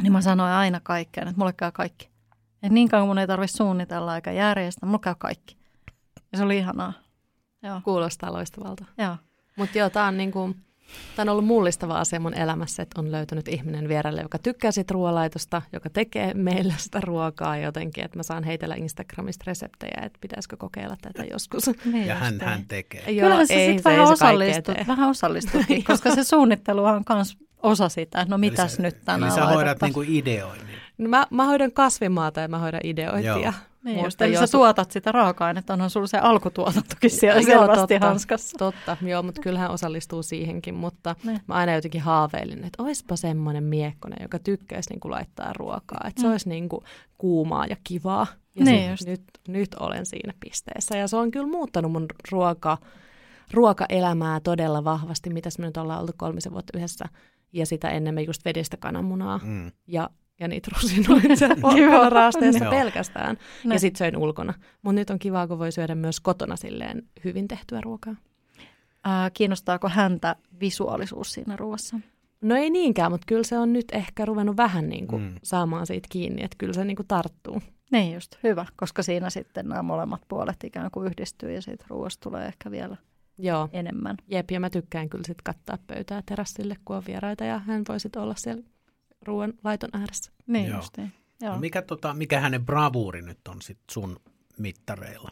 [0.01, 2.09] niin mä sanoin aina kaikkeen, että mulle käy kaikki.
[2.53, 5.57] Että niin kauan mun ei tarvitse suunnitella eikä järjestää, mulle käy kaikki.
[6.31, 6.93] Ja se oli ihanaa.
[7.63, 7.81] Joo.
[7.83, 8.85] Kuulostaa loistavalta.
[8.97, 9.17] Joo.
[9.57, 10.55] Mutta joo, tämä on niinku,
[11.15, 14.93] Tämä on ollut mullistava asia mun elämässä, että on löytynyt ihminen vierelle, joka tykkää siitä
[14.93, 20.57] ruoalaitosta, joka tekee meille sitä ruokaa jotenkin, että mä saan heitellä Instagramista reseptejä, että pitäisikö
[20.57, 21.63] kokeilla tätä joskus.
[21.85, 23.11] Niin Ja hän, hän tekee.
[23.11, 24.85] Joo, sä sitten se ei vähän osallistut, tee.
[24.87, 29.05] vähän osallistutkin, koska se suunnitteluhan on myös osa sitä, että no mitäs Eli sä- nyt
[29.05, 30.82] tänään Eli sä hoidat niinku ideoinnin.
[30.97, 33.37] No mä, mä hoidan kasvimaata ja mä hoidan ideointia.
[33.37, 33.51] Joo.
[33.83, 37.93] Niin just, eli sä jos- tuotat sitä raaka-ainetta, onhan sulla se alkutuotantokin siellä Joo, selvästi
[37.93, 38.07] totta.
[38.07, 38.57] hanskassa.
[38.57, 41.41] Totta, joo, mutta kyllähän osallistuu siihenkin, mutta Ne.
[41.47, 46.21] mä aina jotenkin haaveilin, että oispa semmoinen miekkonen, joka tykkäisi niin kuin laittaa ruokaa, että
[46.21, 46.31] se Mm.
[46.31, 46.83] olisi niin kuin
[47.17, 48.27] kuumaa ja kivaa.
[48.55, 49.05] Ja Niin se, just.
[49.05, 52.77] nyt, nyt olen siinä pisteessä ja se on kyllä muuttanut mun ruoka,
[53.53, 57.05] ruokaelämää todella vahvasti, mitä me nyt ollaan oltu kolmisen vuotta yhdessä
[57.53, 59.71] ja sitä ennen me just vedistä kananmunaa Mm.
[59.87, 62.09] ja, ja niitä rusinoita siellä Joo.
[62.09, 62.71] raasteessa Joo.
[62.71, 63.37] pelkästään.
[63.65, 64.53] Ja sitten söin ulkona.
[64.81, 68.15] Mutta nyt on kivaa, kun voi syödä myös kotona silleen hyvin tehtyä ruokaa.
[69.03, 71.99] Ää, kiinnostaako häntä visuaalisuus siinä ruoassa?
[72.41, 75.27] No ei niinkään, mutta kyllä se on nyt ehkä ruvennut vähän niin kuin Mm.
[75.29, 75.35] mm.
[75.43, 77.61] saamaan siitä kiinni, että kyllä se niin kuin tarttuu.
[77.91, 82.29] Niin just, hyvä, koska siinä sitten nämä molemmat puolet ikään kuin yhdistyy ja siitä ruoasta
[82.29, 82.97] tulee ehkä vielä
[83.37, 84.17] Joo, enemmän.
[84.27, 87.99] jep, ja mä tykkään kyllä sitten kattaa pöytää terassille, kun on vieraita ja hän voi
[87.99, 88.63] sitten olla siellä
[89.27, 90.31] ruoan laiton ääressä.
[90.47, 90.77] Niin Joo.
[90.77, 91.11] just niin.
[91.41, 91.53] Joo.
[91.53, 94.19] No mikä, tota, mikä hänen bravuuri nyt on sit sun
[94.57, 95.29] mittareilla?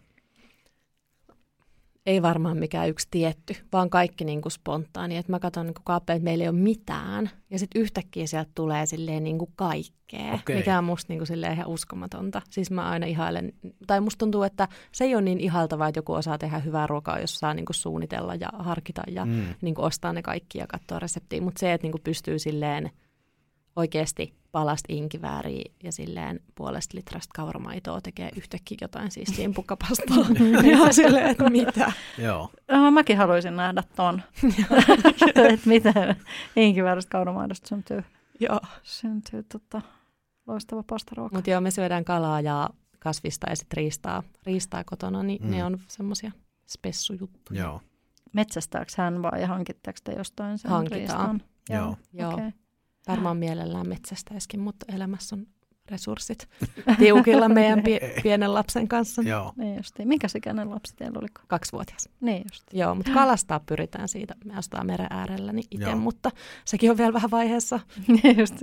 [2.06, 5.18] Ei varmaan mikään yksi tietty, vaan kaikki niin kuin spontaani.
[5.18, 7.30] Et mä katson niin kaappeja, että meillä ei ole mitään.
[7.50, 10.56] Ja sitten yhtäkkiä sieltä tulee silleen niin kuin kaikkea, Okei.
[10.58, 12.42] mikä on musta niin kuin silleen ihan uskomatonta.
[12.50, 13.54] Siis mä aina ihailen,
[13.88, 17.20] tai musta tuntuu, että se ei ole niin ihaltavaa, että joku osaa tehdä hyvää ruokaa,
[17.20, 19.44] jos saa niin kuin suunnitella ja harkita ja Mm.
[19.62, 21.42] niin kuin ostaa ne kaikki ja katsoa reseptiä.
[21.42, 22.92] Mutta se, että niin kuin pystyy silleen
[23.76, 30.18] oikeasti palasta inkivääriä ja silleen puolesta litrasta kauramaitoa tekee yhtäkkiä jotain siis simpukkapastaa.
[30.72, 31.92] ja silleen, että mitä.
[32.18, 32.50] Joo.
[32.92, 34.22] Mäkin haluaisin nähdä ton,
[35.54, 36.16] että miten
[36.56, 38.04] inkiväärästä kaunamaidosta syntyy,
[38.40, 38.60] Joo.
[38.84, 39.82] syntyy tota,
[40.48, 41.36] loistava pastaruoka.
[41.36, 45.52] Mutta joo, me syödään kalaa ja kasvista ja sitten riistaa, riistaa kotona, niin Mm.
[45.52, 46.32] ne on semmoisia
[46.68, 47.62] spessujuttuja.
[47.64, 47.82] Joo.
[48.34, 51.00] Metsästääkö hän vai hankitteko te jostain sen Hankitaan.
[51.00, 51.42] riistan?
[51.70, 51.98] Joo.
[52.14, 52.34] Joo.
[52.34, 52.52] Okay.
[53.08, 55.46] Varmaan mielellään metsästäisikin, mutta elämässä on
[55.92, 56.50] resurssit
[57.00, 59.22] tiukilla meidän pie- pienen lapsen kanssa.
[59.22, 59.54] Joo.
[59.58, 60.08] Niin justiin.
[60.08, 61.28] Minkä ikäinen lapsi teillä oli?
[61.48, 62.10] Kaksivuotias.
[62.22, 62.64] Niin just.
[62.74, 64.36] Joo, mutta kalastaa pyritään siitä.
[64.46, 65.96] Me ostaa meren äärellä niin itse, Joo.
[65.96, 66.32] mutta
[66.66, 67.80] sekin on vielä vähän vaiheessa.
[68.24, 68.56] Niin just,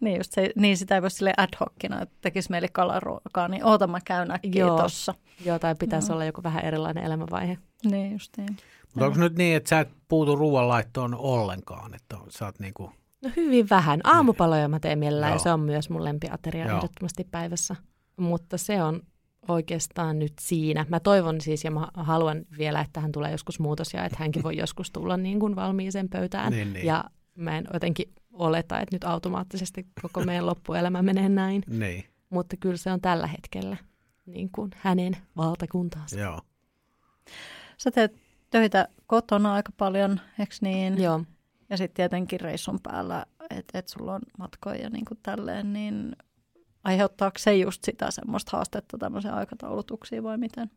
[0.00, 3.64] niin just se, niin sitä ei voi sille ad hocina, että tekisi meille kalaruokaa, niin
[3.64, 4.82] oota mä käyn äkkiä Joo.
[4.82, 5.14] tossa.
[5.44, 6.14] Joo, tai pitäisi Joo.
[6.14, 7.58] olla joku vähän erilainen elämänvaihe.
[7.84, 8.56] Niin justiin.
[8.94, 11.94] Mutta onko nyt niin, että sä et puutu ruoanlaittoon ollenkaan?
[11.94, 12.92] Että sä oot niinku,
[13.24, 14.00] No hyvin vähän.
[14.04, 15.36] Aamupaloja mä teen mielellään Joo.
[15.36, 16.76] ja se on myös mun lempiateria Joo.
[16.76, 17.76] ehdottomasti päivässä.
[18.16, 19.02] Mutta se on
[19.48, 20.86] oikeastaan nyt siinä.
[20.88, 24.42] Mä toivon siis ja mä haluan vielä, että hän tulee joskus muutos ja että hänkin
[24.42, 26.52] voi joskus tulla niin kuin valmiiseen pöytään.
[26.52, 26.86] Niin, niin.
[26.86, 27.04] Ja
[27.34, 31.62] mä en jotenkin oleta, että nyt automaattisesti koko meidän loppuelämä menee näin.
[31.66, 33.76] niin, Mutta kyllä se on tällä hetkellä
[34.26, 36.20] niin kuin hänen valtakuntaansa.
[36.20, 36.40] joo.
[37.78, 38.12] Sä teet
[38.50, 41.02] töitä kotona aika paljon, eikö niin?
[41.02, 41.24] Joo.
[41.70, 46.16] Ja sitten tietenkin reissun päällä, että et sulla on matkoja ja niin kuin tälleen, niin
[46.84, 50.70] aiheuttaako se just sitä semmoista haastetta tämmöisen aikataulutuksiin vai miten?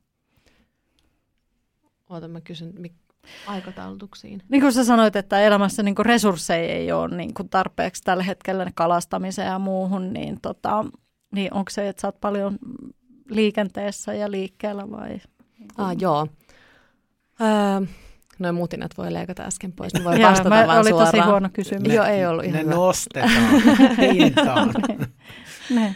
[2.10, 3.12] Oota, mä kysyn mik-
[3.47, 4.43] aikataulutuksiin.
[4.49, 8.71] Niin kuin sä sanoit, että elämässä niin resursseja ei ole niin kuin tarpeeksi tällä hetkellä
[8.75, 10.86] kalastamiseen ja muuhun, niin, tota,
[11.32, 12.60] niin onko se, että sä oot paljon
[13.30, 15.19] liikenteessä ja liikkeellä vai?
[15.77, 16.27] Ah, joo.
[17.41, 17.88] Öö,
[18.41, 21.12] noin mutinat voi leikata äsken pois, niin voi Joo, vastata mä, vaan oli suoraan.
[21.12, 21.93] tosi huono kysymys.
[21.93, 22.75] Joo, ei ollut ihan Ne hyvä.
[22.75, 23.32] nostetaan
[24.13, 24.73] hintaan.
[25.75, 25.95] Ne.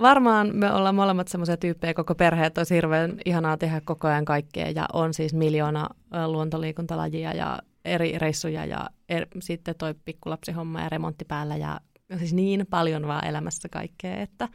[0.00, 4.24] Varmaan me ollaan molemmat semmoisia tyyppejä koko perhe, että olisi hirveän ihanaa tehdä koko ajan
[4.24, 5.88] kaikkea ja on siis miljoona
[6.26, 11.80] luontoliikuntalajia ja eri reissuja ja er, sitten toi pikkulapsihomma ja remontti päällä ja
[12.18, 14.48] siis niin paljon vaan elämässä kaikkea, että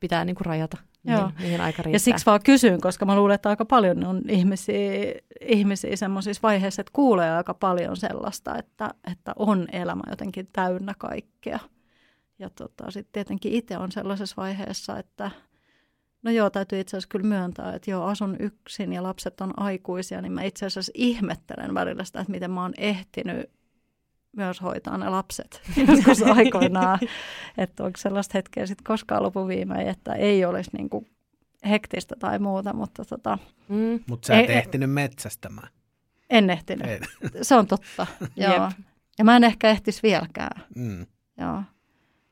[0.00, 1.16] pitää niinku rajata, Joo.
[1.26, 1.94] mihin, mihin aika riittää.
[1.96, 6.82] Ja siksi vaan kysyn, koska mä luulen, että aika paljon on ihmisiä, ihmisiä semmoisissa vaiheissa,
[6.82, 11.58] että kuulee aika paljon sellaista, että, että on elämä jotenkin täynnä kaikkea.
[12.38, 15.30] Ja tota, sitten tietenkin itse on sellaisessa vaiheessa, että
[16.22, 20.22] no joo, täytyy itse asiassa kyllä myöntää, että joo, asun yksin ja lapset on aikuisia,
[20.22, 23.50] niin mä itse asiassa ihmettelen välillä sitä, että miten mä oon ehtinyt
[24.38, 26.98] myös hoitaa ne lapset joskus aikoinaan.
[27.58, 31.06] että onko sellaista hetkeä sitten koskaan lopuviimein, että ei olisi niinku
[31.68, 34.00] hektistä tai muuta, mutta tota, Mm.
[34.08, 35.68] Mutta sä et Ei- ehtinyt metsästämään.
[36.30, 36.86] en ehtinyt.
[36.86, 37.00] Ei.
[37.42, 38.52] Se on totta, joo.
[38.52, 38.62] Jep.
[39.18, 41.06] Ja mä en ehkä ehtisi vieläkään, Mm.
[41.40, 41.62] joo.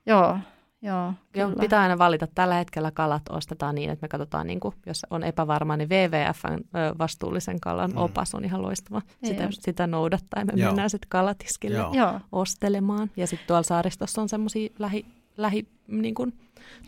[0.07, 0.39] Joo,
[0.83, 1.61] Joo, Joo, kyllä.
[1.61, 2.27] pitää aina valita.
[2.35, 6.53] Tällä hetkellä kalat ostetaan niin, että me katsotaan, niin kuin, jos on epävarma, niin WWFn
[6.55, 7.97] ö, vastuullisen kalan Mm.
[7.97, 9.03] opas on ihan loistava.
[9.23, 9.63] Niin Sitä, just.
[9.63, 10.69] sitä noudattaa me Joo.
[10.69, 11.93] mennään sitten kalatiskille Joo.
[11.95, 13.11] Joo, ostelemaan.
[13.17, 16.33] Ja sitten tuolla saaristossa on semmoisia lähi, lähi niin kuin,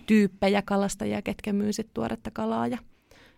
[0.06, 2.66] tyyppejä kalastajia, ketkä myy sit tuoretta kalaa.
[2.66, 2.78] Ja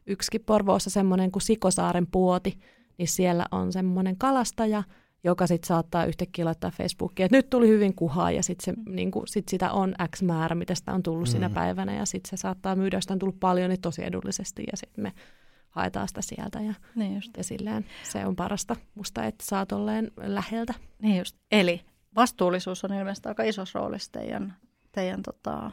[0.07, 2.59] yksikin Porvoossa semmoinen kuin Sikosaaren puoti,
[2.99, 4.83] niin siellä on semmoinen kalastaja,
[5.25, 9.49] joka sitten saattaa yhtäkkiä laittaa Facebookiin, että nyt tuli hyvin kuhaa ja sitten niinku, sit
[9.49, 11.31] sitä on X määrä, mitä sitä on tullut mm.
[11.31, 11.55] siinä Mm.
[11.55, 14.77] päivänä ja sitten se saattaa myydä, jos sitä on tullut paljon, niin tosi edullisesti ja
[14.77, 15.13] sitten me
[15.71, 17.31] haetaan sitä sieltä ja, niin just.
[17.37, 20.75] ja silleen se on parasta musta, että saa tolleen läheltä.
[21.03, 21.37] Niin just.
[21.53, 21.81] Eli
[22.17, 24.57] vastuullisuus on ilmeisesti aika isossa roolissa teidän,
[24.93, 25.71] teidän tota,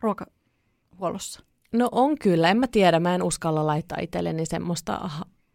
[0.00, 1.42] ruokahuollossa.
[1.72, 5.10] No on kyllä, en mä tiedä, mä en uskalla laittaa itselleni semmoista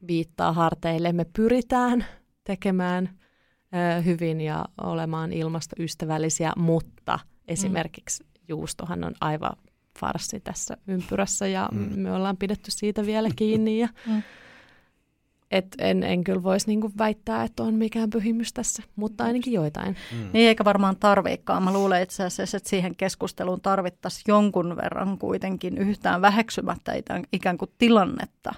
[0.07, 1.13] viittaa harteille.
[1.13, 2.05] Me pyritään
[2.43, 3.19] tekemään
[4.05, 9.53] hyvin ja olemaan ilmastoystävällisiä, mutta esimerkiksi juustohan on aivan
[9.99, 11.79] farsi tässä ympyrässä ja Mm.
[11.79, 11.99] mm.
[11.99, 13.79] me ollaan pidetty siitä vielä kiinni.
[13.79, 14.21] Ja Mm.
[15.51, 19.95] et en, en kyllä voisi niinku väittää, että on mikään pyhimys tässä, mutta ainakin joitain.
[20.11, 20.29] Mm.
[20.33, 21.63] Niin eikä varmaan tarviikaan.
[21.63, 27.57] Mä luulen itse asiassa, että siihen keskusteluun tarvittaisiin jonkun verran kuitenkin yhtään väheksymättä itään- ikään
[27.57, 28.53] kuin tilannetta,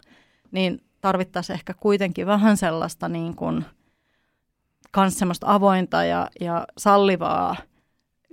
[0.52, 3.66] niin tarvittaisiin ehkä kuitenkin vähän sellaista niin kuin,
[4.92, 7.56] kans semmoista avointa ja, ja sallivaa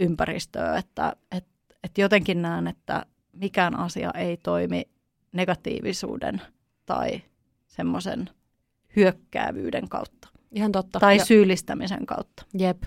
[0.01, 1.47] ympäristöä, että et,
[1.85, 4.83] et jotenkin näen, että mikään asia ei toimi
[5.33, 6.43] negatiivisuuden
[6.87, 7.23] tai
[7.67, 8.31] semmoisen
[8.97, 11.01] hyökkäävyyden kautta Ihan totta.
[11.01, 12.47] tai ja, syyllistämisen kautta.
[12.59, 12.83] jep.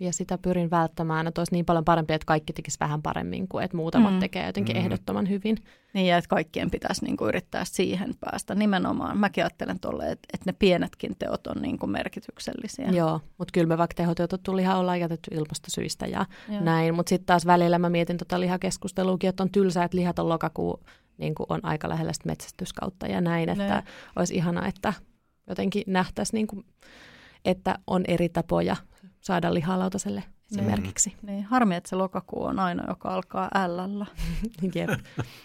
[0.00, 3.64] Ja sitä pyrin välttämään, että olisi niin paljon parempi, että kaikki tekisi vähän paremmin kuin
[3.64, 4.20] että muutamat Mm.
[4.20, 4.80] tekee jotenkin Mm.
[4.82, 5.56] ehdottoman hyvin.
[5.94, 9.18] Niin, ja että kaikkien pitäisi niin kuin yrittää siihen päästä nimenomaan.
[9.18, 12.88] Mäkin ajattelen tuolle, että, että ne pienetkin teot on niin kuin merkityksellisiä.
[12.90, 16.60] Joo, mutta kyllä me vaikka tehotuotettu liha ollaan jätetty ilmastosyistä ja Joo.
[16.60, 16.94] näin.
[16.94, 20.80] Mutta sitten taas välillä mä mietin tota lihakeskusteluakin, että on tylsää, että lihat on lokakuu
[21.18, 23.48] niin kuin on aika lähellä sitä metsästyskautta ja näin.
[23.48, 23.82] Että Ne.
[24.16, 24.92] olisi ihana, että
[25.48, 26.64] jotenkin nähtäisiin, niin kuin,
[27.44, 28.76] että on eri tapoja
[29.20, 31.16] saada lihalautaselle esimerkiksi.
[31.22, 34.04] Niin, harmi, että se lokakuu on aina, joka alkaa L.
[34.74, 34.90] Jep.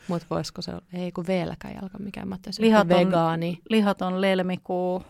[0.07, 0.85] Mutta voisiko se olla?
[0.93, 2.27] Ei kun V-läkään ei alka mikään.
[2.27, 3.61] Mä ajattelin, että Lihat se on on- vegaani.
[3.69, 5.03] Lihat on lelmikuu.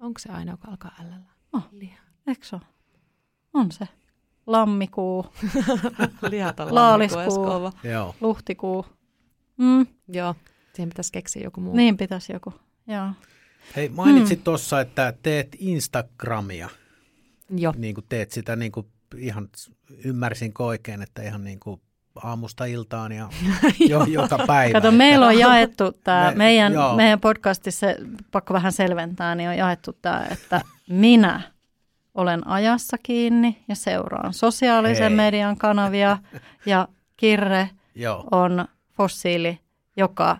[0.00, 1.12] Onko se aina, joka alkaa L?
[1.52, 1.62] Oh.
[1.70, 1.98] Liha.
[2.26, 2.56] Eikö se?
[3.54, 3.88] On se.
[4.46, 5.26] Lammikuu,
[6.30, 7.44] Lihat on Laaliskuu.
[7.48, 8.86] lammikuu, luhtikuu.
[9.56, 10.34] Mm, Joo,
[10.74, 11.76] siihen pitäisi keksiä joku muu.
[11.76, 12.54] niin pitäisi joku.
[12.86, 13.08] Joo.
[13.76, 14.44] Hei, mainitsit hmm.
[14.44, 16.68] tuossa, että teet Instagramia,
[17.50, 17.74] Joo.
[17.76, 19.48] niin kuin teet sitä niin kuin ihan,
[20.04, 21.80] ymmärsin oikein, että ihan niin kuin
[22.22, 23.28] aamusta iltaan ja
[23.88, 24.72] jo, joka päivä.
[24.72, 26.96] Kato, meillä on jaettu tämä, Me- meidän, joo.
[26.96, 27.86] meidän podcastissa,
[28.32, 31.40] pakko vähän selventää, niin on jaettu tämä, että minä
[32.14, 35.16] olen ajassa kiinni ja seuraan sosiaalisen Hei.
[35.16, 36.18] median kanavia
[36.66, 38.24] ja Kirre Joo.
[38.30, 39.58] on fossiili,
[39.96, 40.36] joka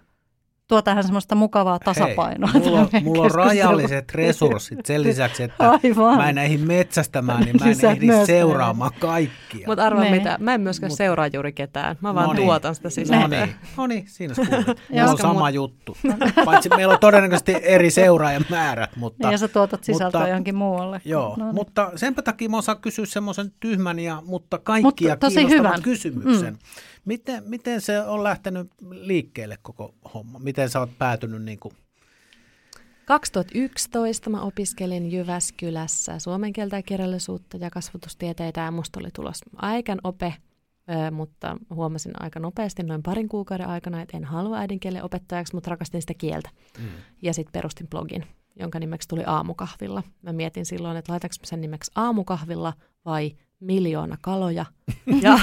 [0.69, 2.51] tuo tähän semmoista mukavaa tasapainoa.
[2.55, 6.17] Hei, mulla, mulla on rajalliset resurssit sen lisäksi, että Aivan.
[6.17, 9.67] mä en ehdi metsästämään, niin mä en Lisät ehdi myös seuraamaan kaikkia.
[9.67, 10.15] Mutta arvaa Niin.
[10.15, 11.97] mitä, mä en myöskään Mut- seuraa juuri ketään.
[12.01, 12.47] Mä vaan No niin.
[12.47, 13.47] tuotan sitä No sisältöä.
[13.47, 14.43] niin, no niin siinä sä.
[14.91, 15.97] Mulla on sama mut- juttu.
[16.45, 19.27] Paitsi meillä on todennäköisesti eri seuraajamäärät, mutta...
[19.29, 21.01] Niin, ja sä tuotat sisältöä mutta- johonkin muualle.
[21.05, 21.55] Joo, No niin.
[21.55, 25.83] mutta senpä takia mä osaan kysyä semmoisen tyhmän ja mutta kaikkia Mutta tosi kiinnostavan hyvän.
[25.83, 26.53] kysymyksen.
[26.53, 26.59] Mm.
[27.07, 30.39] Miten, miten se on lähtenyt liikkeelle koko homma?
[30.39, 31.75] Miten sä oot päätynyt niin kuin,
[33.05, 39.99] 2011 mä opiskelin Jyväskylässä suomen kieltä ja kirjallisuutta ja kasvatustieteitä ja musta oli tulos aikan
[40.05, 40.35] ope,
[41.11, 46.01] mutta huomasin aika nopeasti noin parin kuukauden aikana, että en halua äidinkielen opettajaksi, mutta rakastin
[46.01, 46.51] sitä kieltä.
[46.79, 46.89] mm.
[47.23, 48.27] Ja sitten perustin blogin,
[48.61, 50.03] jonka nimeksi tuli Aamukahvilla.
[50.23, 52.73] Mä mietin silloin, että laitanko sen nimeksi Aamukahvilla
[53.05, 54.65] vai Miljoona kaloja.
[55.23, 55.39] Ja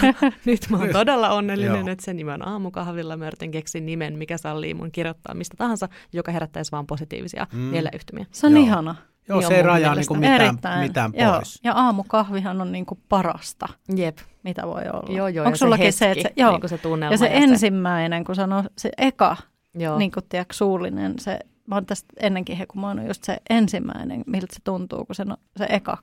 [0.45, 1.89] nyt mä oon todella onnellinen, Joo.
[1.89, 3.17] että se nimi on Aamukahvilla.
[3.17, 7.59] Mä yritin keksiä nimen, mikä sallii mun kirjoittaa mistä tahansa, joka herättäisi vaan positiivisia Mm.
[7.59, 8.25] mieleyhtymiä.
[8.31, 8.63] Se on Joo.
[8.63, 8.95] ihana.
[9.29, 10.79] Joo, Joo, se ei rajaa niin mitään, Erittäin.
[10.87, 11.33] mitään Joo.
[11.33, 11.59] pois.
[11.63, 14.17] Ja aamukahvihan on niin kuin parasta, Jep.
[14.43, 15.13] mitä voi olla.
[15.15, 15.45] Joo, joo.
[15.45, 17.13] Onko ja sullakin se, se, hetki, että se, joo, niin kuin se tunnelma.
[17.13, 19.37] ja se ensimmäinen, kun sanoo se eka,
[19.75, 19.97] joo.
[19.97, 24.59] niin kuin tiedätkö, suullinen, se, mä oon tästä ennenkin hekumoinut just se ensimmäinen, miltä se
[24.63, 25.97] tuntuu, kun se, no, se eka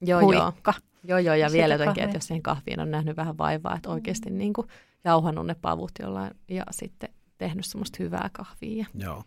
[0.00, 0.26] joo, joo.
[0.44, 0.74] huikka.
[0.76, 3.90] Joo, joo, ja Sitä vielä jotenkin, että jos siihen kahviin on nähnyt vähän vaivaa, että
[3.90, 4.66] oikeasti niin kuin
[5.04, 8.86] jauhannut ne pavut jollain ja sitten tehnyt semmoista hyvää kahvia.
[8.94, 9.24] Joo.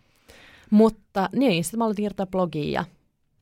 [0.69, 2.85] Mutta niin, sitten mä aloitin kirjoittaa blogia ja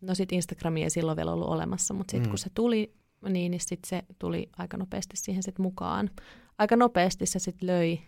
[0.02, 2.28] no sitten Instagramia ei silloin vielä ollut olemassa, mutta sitten Mm.
[2.28, 2.32] mm.
[2.32, 2.93] kun se tuli,
[3.30, 6.10] niin, niin sitten se tuli aika nopeasti siihen sitten mukaan.
[6.58, 8.00] Aika nopeasti se sitten löi,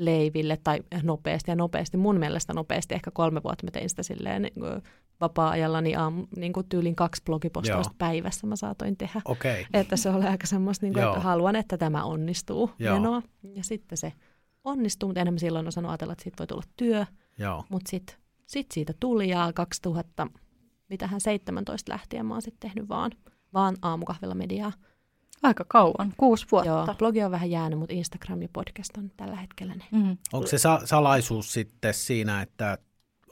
[0.00, 1.96] leiville tai nopeasti ja nopeasti.
[1.96, 4.82] Mun mielestä nopeasti, ehkä kolme vuotta mä tein sitä silleen niin kuin
[5.20, 7.98] vapaa-ajallani aamu, niin kuin tyylin kaksi blogipostausta Joo.
[7.98, 9.20] päivässä mä saatoin tehdä.
[9.24, 9.66] Okei.
[9.74, 12.70] Että se oli aika semmoista, niin kuin, että haluan, että tämä onnistuu.
[12.78, 12.94] Joo.
[12.94, 13.22] Menoa.
[13.42, 14.12] Ja sitten se
[14.64, 17.06] onnistuu, mutta enemmän silloin osannut ajatella, että siitä voi tulla työ.
[17.38, 17.64] Joo.
[17.68, 20.26] Mutta sitten sit siitä tuli ja 2000,
[20.88, 23.10] mitähän 17 lähtien mä oon sitten tehnyt vaan,
[23.54, 24.72] vaan aamukahvilla mediaa.
[25.42, 26.68] Aika kauan, kuusi vuotta.
[26.68, 29.84] Joo, blogi on vähän jäänyt, mutta Instagram ja podcast on tällä hetkellä ne.
[29.90, 30.16] Mm.
[30.32, 32.78] Onko se sa- salaisuus sitten siinä, että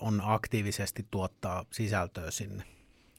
[0.00, 2.62] on aktiivisesti tuottaa sisältöä sinne?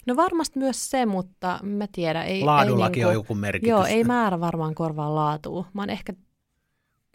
[0.06, 2.26] No varmasti myös se, mutta mä tiedän.
[2.26, 3.70] Ei, Laadullakin ei on niinku, joku merkitys.
[3.70, 5.66] Joo, ei määrä varmaan korvaa laatua.
[5.74, 6.14] Mä oon ehkä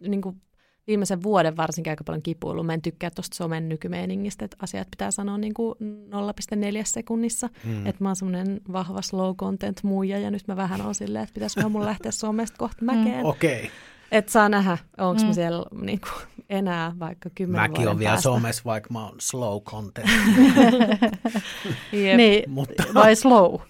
[0.00, 0.42] niin kuin
[0.87, 2.66] viimeisen vuoden varsinkin aika paljon kipuillut.
[2.66, 7.49] Mä en tykkää tuosta somen nykymeeningistä, että asiat pitää sanoa niin kuin 0,4 sekunnissa.
[7.64, 7.87] Mm.
[7.87, 11.35] Että mä oon semmoinen vahva slow content muija ja nyt mä vähän oon silleen, että
[11.35, 13.23] pitäisi mun lähteä somesta kohta mäkeen.
[13.23, 13.25] Mm.
[13.25, 13.59] Okei.
[13.59, 13.70] Okay.
[14.12, 15.20] Että saa nähdä, onko mm.
[15.20, 15.27] Mm.
[15.27, 16.12] mä siellä niin kuin,
[16.51, 18.23] enää vaikka kymmenen Mäkin vuoden on vielä päästä.
[18.23, 20.09] somessa, vaikka mä oon slow content.
[21.92, 23.61] Jep, Niin, Mutta vai slow?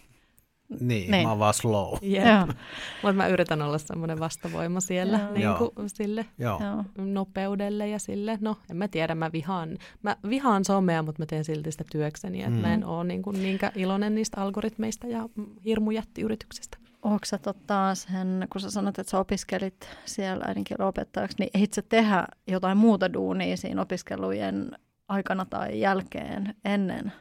[0.81, 1.23] Niin, Niin.
[1.27, 1.99] mä oon vaan slow.
[2.03, 2.47] Joo,
[3.03, 5.33] Mutta mä yritän olla semmoinen vastavoima siellä Joo.
[5.59, 6.61] niin kuin, sille Joo.
[6.99, 8.39] nopeudelle ja sille.
[8.41, 12.39] No, en mä tiedä, mä vihaan, mä vihaan somea, mutta mä teen silti sitä työkseni.
[12.39, 12.57] Että Mm.
[12.57, 12.63] mm.
[12.63, 15.29] mä en ole niin kuin niinkä iloinen niistä algoritmeista ja
[15.65, 16.79] hirmujättiyrityksistä.
[17.03, 21.73] Onko sä tota sen, kun sä sanot, että sä opiskelit siellä äidinkielen opettajaksi, niin ehdit
[21.73, 24.73] sä tehdä jotain muuta duunia siinä opiskelujen
[25.09, 27.13] aikana tai jälkeen ennen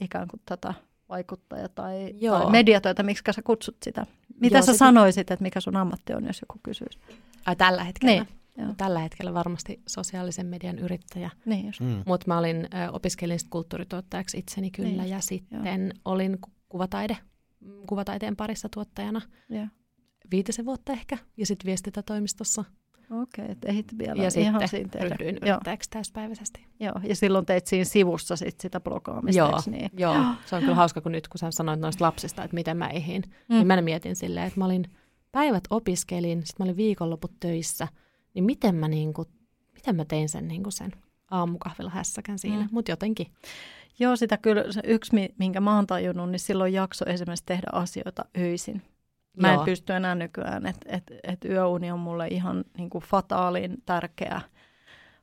[0.00, 0.74] ikään kuin tätä
[1.08, 2.38] vaikuttaja tai, Joo.
[2.40, 4.06] tai mediatöitä, miksi sä kutsut sitä?
[4.40, 6.98] Mitä Joo, sä se- sanoisit, että mikä sun ammatti on, jos joku kysyisi?
[7.46, 8.12] Ai tällä hetkellä?
[8.14, 8.74] Niin, joo.
[8.76, 11.30] Tällä hetkellä varmasti sosiaalisen median yrittäjä.
[11.44, 11.80] Niin just.
[11.80, 12.02] Mm.
[12.06, 17.16] Mutta mä olin, ö, opiskelin kulttuurituottajaksi itseni kyllä Niin, ja sitten olin ku- kuvataide,
[17.60, 19.66] mm, kuvataiteen parissa tuottajana Joo.
[20.30, 22.64] viitisen vuotta ehkä ja sitten viestintätoimistossa.
[23.10, 25.08] Okei, okay, että ehdit vielä ja ihan sitten siinä tehdä.
[25.08, 26.66] ryhdyin yrittäjäksi täyspäiväisesti.
[26.80, 29.90] joo, ja silloin teit siinä sivussa sit sitä blogaamista, Joo, niin?
[29.96, 30.16] joo,
[30.46, 33.22] se on kyllä hauska, kun nyt kun sä sanoit noista lapsista, että miten mä eihin,
[33.26, 33.32] mm.
[33.48, 33.54] Mm.
[33.58, 34.84] niin mä mietin silleen, että mä olin
[35.32, 37.88] päivät opiskelin, sitten mä olin viikonloput töissä,
[38.34, 39.24] niin miten mä, niinku,
[39.74, 40.90] miten mä tein sen, niinku sen
[41.30, 42.68] aamukahvilla hässäkän siinä, Mm.
[42.72, 43.26] mutta jotenkin.
[43.98, 48.24] Joo, sitä kyllä, yksi, mi- minkä mä oon tajunnut, niin silloin jakso esimerkiksi tehdä asioita
[48.38, 48.82] öisin.
[49.36, 49.60] Mä Joo.
[49.60, 54.40] en pysty enää nykyään, että et, et yöuni on mulle ihan niin kuin fataalin tärkeä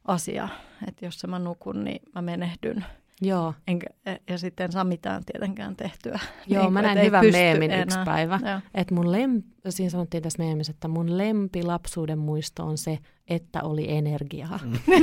[0.05, 0.47] asia.
[0.87, 2.85] Että jos mä nukun, niin mä menehdyn.
[3.25, 6.19] Joo, Enkä, e- ja sitten en saa mitään tietenkään tehtyä.
[6.47, 7.83] joo Niin mä näin et hyvän meemin enää.
[7.83, 8.39] yksi päivä.
[8.49, 8.59] Joo.
[8.73, 13.63] Että mun lem, siinä sanottiin tässä meemissä, että mun lempi lapsuuden muisto on se, että
[13.63, 14.59] oli energiaa.
[14.63, 14.73] Mm.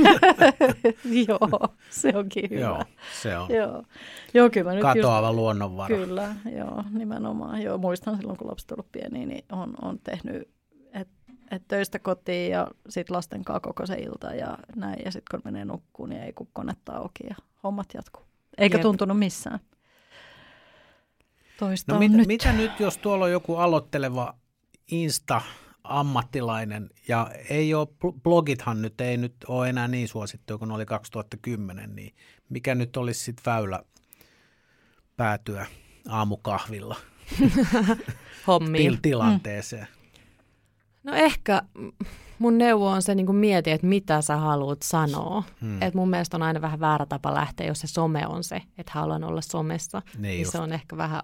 [1.27, 2.61] joo, se onkin hyvä.
[2.61, 2.83] Joo,
[3.21, 3.83] se on Joo,
[4.33, 5.95] joo kyllä mä nyt just katoava luonnonvara.
[5.97, 7.61] Kyllä, joo, nimenomaan.
[7.61, 10.49] Joo, muistan silloin, kun lapset ollut pieniä, niin on, on tehnyt
[11.51, 14.99] et, et töistä kotiin ja sitten lasten kanssa koko se ilta ja näin.
[15.05, 18.23] Ja sitten kun menee nukkuun, niin ei kun konetta auki ja hommat jatkuu.
[18.57, 18.81] Eikä Jep.
[18.81, 19.59] tuntunut missään.
[21.59, 22.27] Toista No mit, nyt.
[22.27, 24.35] mitä nyt, jos tuolla on joku aloitteleva
[24.91, 30.85] Insta-ammattilainen ja ei ole, bl- blogithan nyt ei nyt ole enää niin suosittuja kuin oli
[30.85, 32.15] 2010, niin
[32.49, 33.83] mikä nyt olisi sitten väylä
[35.17, 35.65] päätyä
[36.09, 36.95] aamukahvilla
[38.47, 38.91] Hommiin.
[38.93, 39.87] til- tilanteeseen?
[41.03, 41.61] No ehkä
[42.39, 45.43] mun neuvo on se niin kuin mieti, että mitä sä haluat sanoa.
[45.61, 45.69] Hmm.
[45.69, 45.81] Mm.
[45.81, 48.91] Et mun mielestä on aina vähän väärä tapa lähteä, jos se some on se, että
[48.95, 50.01] haluan olla somessa.
[50.13, 50.51] Niin Niin just.
[50.51, 51.21] se on ehkä vähän,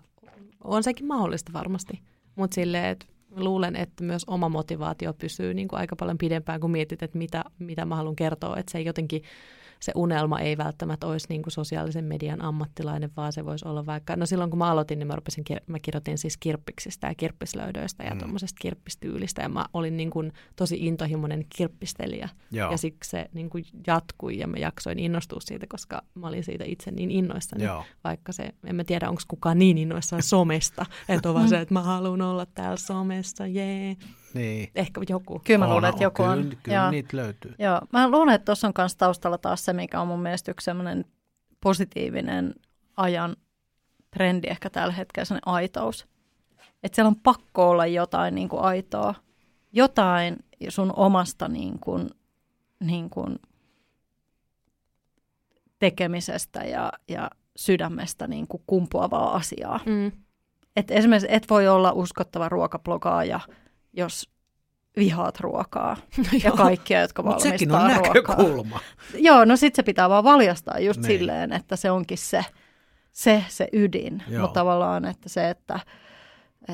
[0.63, 2.01] on sekin mahdollista varmasti.
[2.35, 6.71] Mutta silleen, että luulen, että myös oma motivaatio pysyy niin kuin aika paljon pidempään, kun
[6.71, 8.57] mietit, että mitä, mitä mä haluan kertoa.
[8.57, 9.21] Että se jotenkin,
[9.79, 14.15] se unelma ei välttämättä olisi niin kuin sosiaalisen median ammattilainen, vaan se voisi olla vaikka,
[14.15, 18.09] no silloin kun mä aloitin, niin mä, rupesin, mä kirjoitin siis kirppiksistä ja kirppislöydöistä ja
[18.09, 18.15] Mm.
[18.15, 18.19] mm.
[18.19, 22.29] tuommoisesta kirppistyylistä ja mä olin niin kuin tosi intohimoinen kirppistelijä.
[22.51, 22.71] Joo.
[22.71, 26.63] Ja siksi se niin kuin jatkui ja mä jaksoin innostua siitä, koska mä olin siitä
[26.67, 27.63] itse niin innoissani.
[27.63, 27.83] Joo.
[28.03, 31.73] Vaikka se, en mä tiedä, onko kukaan niin innoissaan somesta, että on vaan se, että
[31.73, 33.97] mä haluan olla täällä somessa, jee.
[34.37, 34.69] Niin.
[34.75, 35.41] Ehkä joku.
[35.45, 36.57] Kyllä mä On, luulen, että joku kyllä, on.
[36.63, 36.91] Kyllä Joo.
[36.91, 37.55] niitä löytyy.
[37.59, 40.65] Joo, mä luulen, että tuossa on myös taustalla taas se, mikä on mun mielestä yksi
[40.65, 41.05] semmoinen
[41.61, 42.53] positiivinen
[42.97, 43.35] ajan
[44.11, 46.07] trendi ehkä tällä hetkellä, sellainen aitous.
[46.83, 49.15] Että siellä on pakko olla jotain niin kuin aitoa,
[49.71, 50.35] jotain
[50.69, 52.09] sun omasta niin kuin,
[52.79, 53.39] niin kuin
[55.79, 59.79] tekemisestä ja, ja sydämestä niin kuin kumpuavaa asiaa.
[59.85, 60.11] Mm.
[60.75, 63.39] Et esimerkiksi et voi olla uskottava ruokablogaaja,
[63.97, 64.29] jos
[64.97, 65.97] vihaat ruokaa
[66.43, 68.13] ja kaikkia, jotka valmistaa sekin on ruokaa.
[68.13, 68.79] näkökulma.
[69.27, 71.19] Joo, no sit se pitää vaan valjastaa just Niin.
[71.19, 72.45] silleen, että se onkin se,
[73.11, 74.23] se, se ydin.
[74.27, 74.41] Joo.
[74.41, 75.79] Mutta tavallaan, että se, että,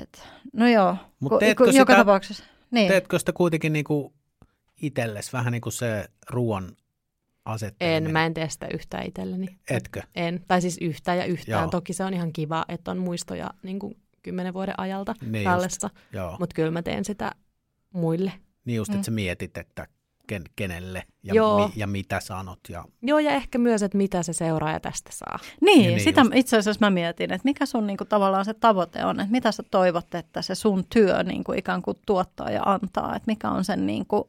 [0.01, 2.43] et, no joo, Mut ku- teetkö ku- joka sitä- tapauksessa.
[2.71, 2.87] Niin.
[2.87, 4.13] Teetkö sitä kuitenkin niinku
[4.81, 6.71] itsellesi vähän niin kuin se ruoan
[7.45, 8.05] asetteleminen?
[8.07, 9.47] En, mä en tee sitä yhtään itselleni.
[9.69, 10.01] Etkö?
[10.15, 11.61] En, tai siis yhtään ja yhtään.
[11.61, 11.69] Joo.
[11.71, 15.89] Toki se on ihan kiva, että on muistoja niin kuin kymmenen vuoden ajalta Niin tallessa,
[16.39, 17.31] mutta kyllä mä teen sitä
[17.93, 18.31] muille.
[18.65, 18.95] Niin just, Mm.
[18.95, 19.87] että sä mietit, että
[20.27, 21.67] ken, kenelle ja, Joo.
[21.67, 22.59] mi, ja mitä sanot.
[22.69, 25.39] Ja, Joo, ja ehkä myös, että mitä se seuraaja tästä saa.
[25.61, 26.33] Niin, Niin, niin sitä just.
[26.35, 29.63] itse asiassa mä mietin, että mikä sun niinku tavallaan se tavoite on, että mitä sä
[29.71, 33.85] toivot, että se sun työ niinku ikään kuin tuottaa ja antaa, että mikä on sen
[33.85, 34.25] niinku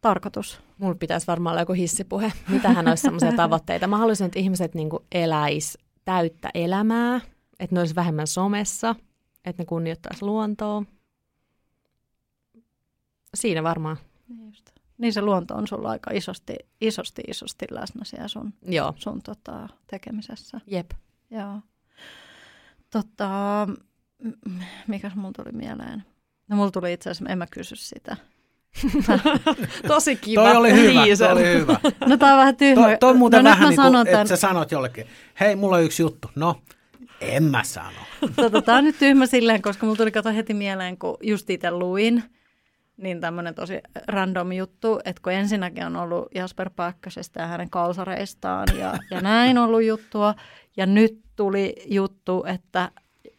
[0.00, 0.60] tarkoitus.
[0.78, 2.32] Mulla pitäisi varmaan olla joku hissipuhe.
[2.48, 3.86] Mitähän olisi sellaisia tavoitteita.
[3.86, 7.20] Mä haluaisin, että ihmiset niin eläis täyttä elämää,
[7.60, 8.94] että ne olisi vähemmän somessa,
[9.44, 10.82] että ne kunnioittaisi luontoa.
[13.34, 13.96] Siinä varmaan.
[14.28, 14.70] Niin, just.
[14.98, 19.68] niin se luonto on sulla aika isosti, isosti, isosti läsnä siellä sun, Joo, sun tota,
[19.86, 20.60] tekemisessä.
[20.66, 20.90] jep.
[21.30, 21.60] Joo.
[22.90, 23.28] Tota,
[24.22, 26.04] m- mikä mulla tuli mieleen?
[26.48, 28.16] No mulla tuli itse asiassa, en mä kysy sitä.
[29.88, 30.42] Tosi kiva.
[30.42, 31.80] toi oli hyvä, toi oli hyvä.
[32.06, 32.82] No tää on vähän tyhmä.
[32.82, 35.06] Toi, toi muuten no, vähän niin sanon kuin, että sä sanot jollekin,
[35.40, 36.30] hei, mulla on yksi juttu.
[36.36, 36.62] No,
[37.20, 37.98] en mä sano.
[38.36, 41.70] Tota, tämä on nyt tyhmä silleen, koska mulla tuli kato heti mieleen, kun just itse
[41.70, 42.22] luin,
[42.96, 48.68] niin tämmöinen tosi random juttu, että kun ensinnäkin on ollut Jasper Pakkaisesta ja hänen kalsareistaan
[48.78, 50.34] ja, ja näin ollut juttua,
[50.76, 52.90] ja nyt tuli juttu, että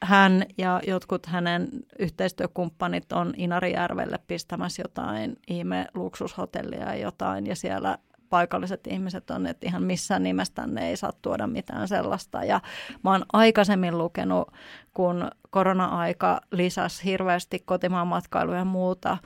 [0.02, 1.70] hän ja jotkut hänen
[2.00, 7.98] yhteistyökumppanit on Inarijärvelle pistämässä jotain ihme luksushotellia ja jotain, ja siellä
[8.30, 12.44] paikalliset ihmiset on, että ihan missään nimessä tänne ei saa tuoda mitään sellaista.
[12.44, 12.62] Ja
[13.04, 14.52] mä oon aikaisemmin lukenut,
[14.94, 19.18] kun korona-aika lisäsi hirveästi kotimaan matkailuja ja muuta,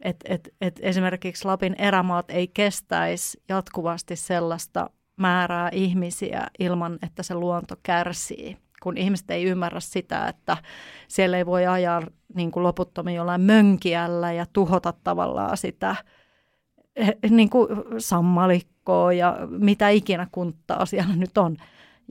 [0.00, 7.34] että et, et esimerkiksi Lapin erämaat ei kestäisi jatkuvasti sellaista määrää ihmisiä ilman, että se
[7.34, 8.56] luonto kärsii.
[8.82, 10.56] Kun ihmiset ei ymmärrä sitä, että
[11.08, 12.02] siellä ei voi ajaa
[12.34, 15.96] niin kuin loputtomiin jollain mönkiällä ja tuhota tavallaan sitä
[17.30, 21.56] niin kuin sammalikkoa ja mitä ikinä kunttaa siellä nyt on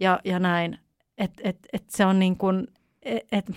[0.02, 0.78] ja, ja näin.
[1.18, 2.68] Et, et, et se on niin kuin,
[3.04, 3.52] et, et,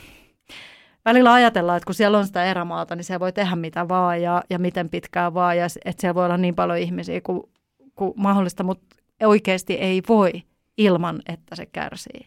[1.04, 4.42] välillä ajatellaan, että kun siellä on sitä erämaata, niin siellä voi tehdä mitä vaan ja,
[4.50, 7.42] ja miten pitkään vaan ja että siellä voi olla niin paljon ihmisiä kuin,
[7.94, 10.32] kuin mahdollista, mutta oikeasti ei voi
[10.78, 12.26] ilman, että se kärsii.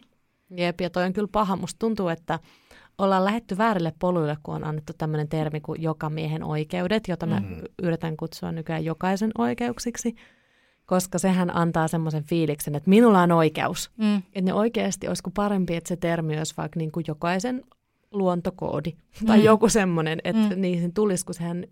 [0.50, 1.56] Jep, ja toi on kyllä paha.
[1.56, 2.38] Musta tuntuu, että
[2.98, 7.40] ollaan lähetty väärille poluille, kun on annettu tämmöinen termi kuin joka miehen oikeudet, jota mä
[7.40, 7.56] Mm.
[7.82, 10.14] yritän kutsua nykyään jokaisen oikeuksiksi,
[10.86, 13.90] koska sehän antaa semmoisen fiiliksen, että minulla on oikeus.
[13.96, 14.16] Mm.
[14.16, 17.62] Että ne oikeasti olisiko parempi, että se termi olisi vaikka niin kuin jokaisen
[18.12, 18.92] luontokoodi
[19.26, 19.44] tai Mm.
[19.44, 20.54] joku semmoinen, että Mm.
[20.54, 20.60] mm.
[20.60, 21.64] niihin tulisi, kun sehän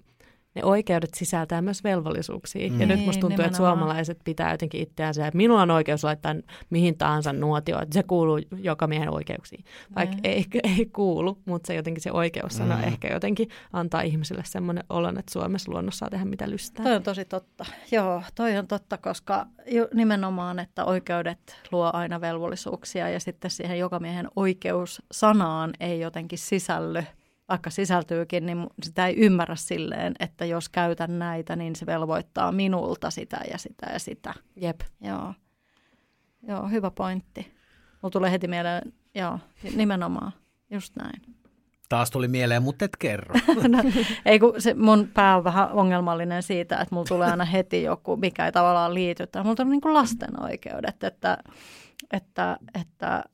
[0.55, 2.71] ne oikeudet sisältää myös velvollisuuksia.
[2.71, 2.81] Mm.
[2.81, 6.35] Ja nyt Niin, musta tuntuu, että suomalaiset pitää jotenkin itseään että minulla on oikeus laittaa
[6.71, 9.65] mihin tahansa nuotio, että se kuuluu joka miehen oikeuksiin.
[9.97, 10.27] Vaikka Niin.
[10.27, 10.45] ei,
[10.79, 12.81] ei kuulu, mutta se jotenkin se oikeussana Mm.
[12.83, 12.89] mm.
[12.89, 16.85] ehkä jotenkin antaa ihmisille semmoinen olon, että Suomessa luonnossa saa tehdä mitä lystää.
[16.85, 17.65] Toi on tosi totta.
[17.91, 23.79] Joo, toi on totta, koska ju- nimenomaan, että oikeudet luo aina velvollisuuksia ja sitten siihen
[23.79, 27.03] jokamiehen oikeus-sanaan ei jotenkin sisälly,
[27.49, 33.11] vaikka sisältyykin, niin sitä ei ymmärrä silleen, että jos käytän näitä, niin se velvoittaa minulta
[33.11, 34.35] sitä ja sitä ja sitä.
[34.57, 34.81] Jep.
[35.01, 35.35] Joo,
[36.49, 37.55] joo hyvä pointti.
[38.03, 39.39] Mulla tulee heti mieleen, joo,
[39.77, 40.33] nimenomaan,
[40.71, 41.23] just näin.
[41.89, 43.35] Taas tuli mieleen, mutta et kerro.
[43.69, 43.79] No,
[44.25, 48.17] ei kun se mun pää on vähän ongelmallinen siitä, että mulla tulee aina heti joku,
[48.17, 49.27] mikä ei tavallaan liity.
[49.27, 51.39] Tai mulla on niin kuin lasten oikeudet, että,
[52.13, 53.25] että, että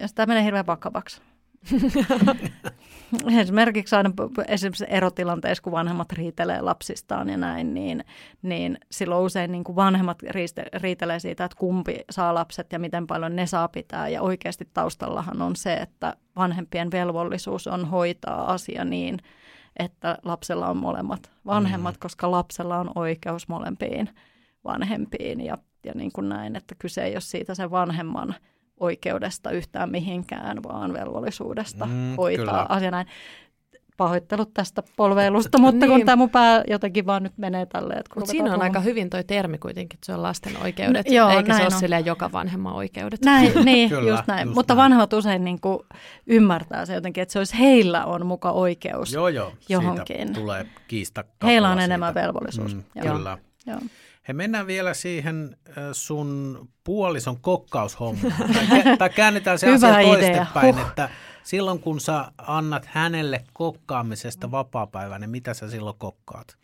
[0.00, 1.20] jos tämä menee hirveän vakavaksi.
[3.40, 4.10] Esimerkiksi aina
[4.48, 8.04] esimerkiksi erotilanteissa, kun vanhemmat riitelee lapsistaan ja näin, niin,
[8.42, 10.18] niin silloin usein niin kuin vanhemmat
[10.74, 14.08] riitelee siitä, että kumpi saa lapset ja miten paljon ne saa pitää.
[14.08, 19.18] Ja oikeasti taustallahan on se, että vanhempien velvollisuus on hoitaa asia niin,
[19.78, 22.00] että lapsella on molemmat vanhemmat, mm.
[22.00, 24.10] koska lapsella on oikeus molempiin
[24.64, 28.34] vanhempiin ja, ja niin kuin näin, että kyse ei ole siitä sen vanhemman
[28.80, 32.66] oikeudesta yhtään mihinkään, vaan velvollisuudesta Mm, hoitaa kyllä.
[32.68, 33.06] asia näin.
[33.96, 36.06] Pahoittelut tästä polveilusta, mutta kun Niin.
[36.06, 38.00] tämä mun pää jotenkin vaan nyt menee tälleen.
[38.00, 38.84] että kun Mutta siinä on aika puhumaan.
[38.84, 41.80] hyvin toi termi kuitenkin, että se on lasten oikeudet, Joo, eikä se ole on.
[41.80, 43.20] silleen joka vanhemman oikeudet.
[43.24, 44.46] Näin, niin, Kyllä, just näin.
[44.46, 44.82] just Mutta näin.
[44.84, 45.78] vanhemmat usein niin kuin
[46.26, 49.12] ymmärtää se jotenkin, että se olisi heillä on muka oikeus.
[49.12, 49.52] joo, joo.
[49.68, 50.16] Johonkin.
[50.16, 51.24] Siitä tulee kiista.
[51.44, 52.20] Heillä on kapula enemmän siitä.
[52.26, 52.74] velvollisuus.
[52.74, 53.16] Mm, Joo.
[53.16, 53.38] kyllä.
[53.66, 53.78] Joo.
[54.28, 58.34] He mennään vielä siihen äh, sun puolison kokkaushommaan.
[58.54, 60.36] tai, kä- tai käännetään se Hyvä asia idea.
[60.36, 60.86] toistepäin, Huh.
[60.88, 61.08] että
[61.42, 66.56] silloin kun sä annat hänelle kokkaamisesta vapaa niin mitä sä silloin kokkaat?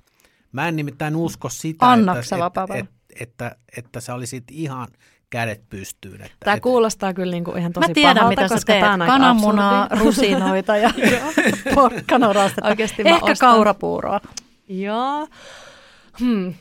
[0.53, 2.89] Mä en nimittäin usko sitä, että, sä että, vapaapäivän?
[2.89, 4.89] että, että, että sä olisit ihan
[5.31, 6.15] kädet pystyyn.
[6.23, 8.85] Että, Tämä että, kuulostaa kyllä niinku ihan tosi Mä tiedän, pahalta, mitä sä koska teet.
[8.85, 10.91] on Kananmunaa, rusinoita ja
[11.75, 12.69] porkkanarastetta.
[12.69, 14.21] Oikeesti mä Ehkä ostan- kaurapuuroa.
[14.69, 15.29] Joo.
[16.21, 16.55] Hmm.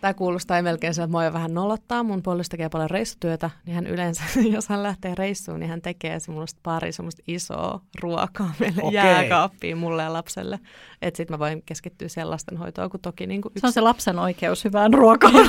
[0.00, 2.02] Tämä kuulostaa melkein sieltä, että mua vähän nolottaa.
[2.02, 4.22] Mun puoliso tekee paljon reissutyötä, niin hän yleensä,
[4.54, 8.94] jos hän lähtee reissuun, niin hän tekee semmoista pari semmoista isoa ruokaa meille okay.
[8.94, 10.58] jääkaappiin mulle ja lapselle.
[11.02, 13.60] Että sitten mä voin keskittyä siihen lastenhoitoon, kun toki niin kuin yksi...
[13.60, 15.34] Se on se lapsen oikeus hyvään ruokaan.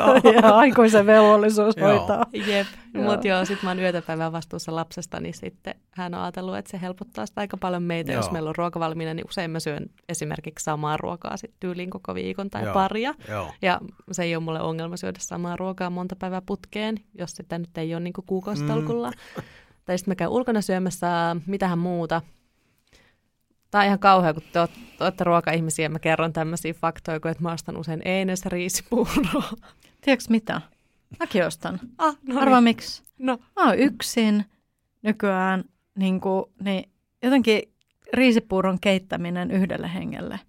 [0.42, 2.26] ja aikuisen velvollisuus hoitaa.
[2.32, 6.70] Jep, mutta joo, sitten mä oon yötäpäivän vastuussa lapsesta, niin sitten hän on ajatellut, että
[6.70, 8.12] se helpottaa sitä aika paljon meitä.
[8.12, 8.18] Joo.
[8.22, 12.14] Jos meillä on ruoka valmiina, niin usein mä syön esimerkiksi samaa ruokaa sitten tyyliin koko
[12.14, 12.74] viikon tai joo.
[12.74, 13.14] paria.
[13.30, 13.54] Joo.
[13.62, 13.80] Ja
[14.12, 17.94] se ei ole mulle ongelma syödä samaa ruokaa monta päivää putkeen, jos sitä nyt ei
[17.94, 19.10] ole niin kuukausitolkulla.
[19.10, 19.42] Mm.
[19.84, 22.22] tai sitten mä käyn ulkona syömässä mitähän muuta.
[23.70, 24.60] Tämä on ihan kauhea, kun te
[25.00, 29.50] olette ruoka-ihmisiä ja mä kerron tämmöisiä faktoja, kun että mä ostan usein eines riisipuuroa.
[30.00, 30.60] Tiedätkö mitä?
[31.20, 31.80] Mäkin ostan.
[31.98, 32.64] Ah, no Arvaa niin.
[32.64, 33.02] miksi?
[33.18, 33.38] No.
[33.56, 34.44] Mä oon yksin
[35.02, 35.64] nykyään,
[35.94, 36.90] niin, kuin, niin
[37.22, 37.62] jotenkin
[38.12, 40.40] riisipuuron keittäminen yhdelle hengelle.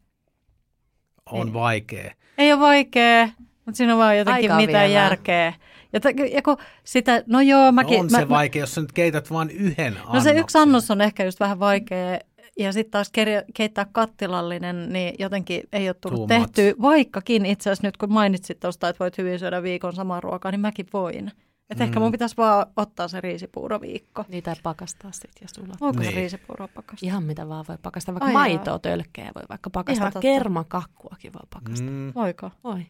[1.32, 1.54] On niin.
[1.54, 2.14] vaikea.
[2.38, 3.30] Ei ole vaikea,
[3.66, 5.04] mutta siinä on vaan jotenkin Aikaa mitään vielä.
[5.04, 5.54] järkeä.
[5.94, 7.94] Ja, t- ja kun sitä, no joo, mäkin...
[7.94, 10.14] No on mä, se vaikea, mä, jos sä nyt keität vain yhden annoksen.
[10.14, 12.20] No se yksi annos on ehkä just vähän vaikea,
[12.60, 13.12] ja sitten taas
[13.54, 18.90] keittää kattilallinen, niin jotenkin ei ole tullut tehty, vaikkakin itse asiassa nyt kun mainitsit tuosta,
[18.90, 21.32] että voit hyvin syödä viikon samaa ruokaa, niin mäkin voin.
[21.72, 21.84] Et mm.
[21.84, 24.26] ehkä mun pitäisi vaan ottaa se riisipuuro viikko.
[24.28, 25.74] Niitä pakastaa sitten ja sulla.
[25.82, 26.12] Voiko niin.
[26.12, 27.08] se riisipuuro pakastaa?
[27.08, 28.16] Ihan mitä vaan voi pakastaa.
[28.16, 30.12] Vaikka Ai maitoa, tölkkejä voi vaikka pakastaa.
[30.22, 31.90] Kermakakkuakin voi pakastaa.
[31.90, 32.12] Mm.
[32.16, 32.52] Voiko?
[32.64, 32.86] Voi.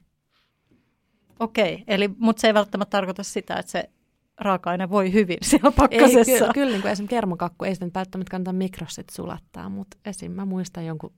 [1.40, 1.84] Okei, okay.
[1.88, 3.90] eli, mutta se ei välttämättä tarkoita sitä, että se
[4.38, 6.32] raaka-aine voi hyvin siellä pakkasessa.
[6.32, 9.98] Ei, ky- kyllä niin kuin esimerkiksi kermakakku ei sitä nyt välttämättä kannata mikrosit sulattaa, mutta
[10.06, 10.32] esim.
[10.32, 11.14] mä muistan jonkun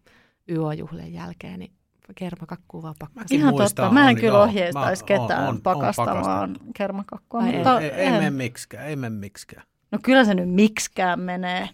[0.49, 1.72] yöjuhlien jälkeen, niin
[2.16, 3.39] kermakakkua vaan pakkaseen.
[3.41, 7.41] Ihan totta, mä en kyllä ohjeistaisi ketään on, on, pakastamaan on kermakakkua.
[7.41, 9.64] Ai mutta ei, ei, ei mene miksikään, ei mene miksikään.
[9.91, 11.70] No kyllä se nyt miksikään menee.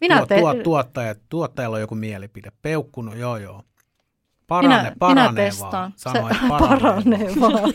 [0.00, 0.40] Minä tuo, te...
[0.40, 2.52] tuo, tuottaja, tuottajalla on joku mielipide.
[2.62, 3.62] Peukku, no joo joo.
[4.46, 5.72] Parane, minä, paranee minä testaan.
[5.72, 5.92] vaan.
[5.96, 7.72] Sanoin, se, paranee, paranee vaan.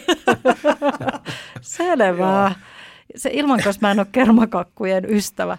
[1.61, 2.55] Selvä.
[3.15, 5.57] Se ilman, koska mä en ole kermakakkujen ystävä.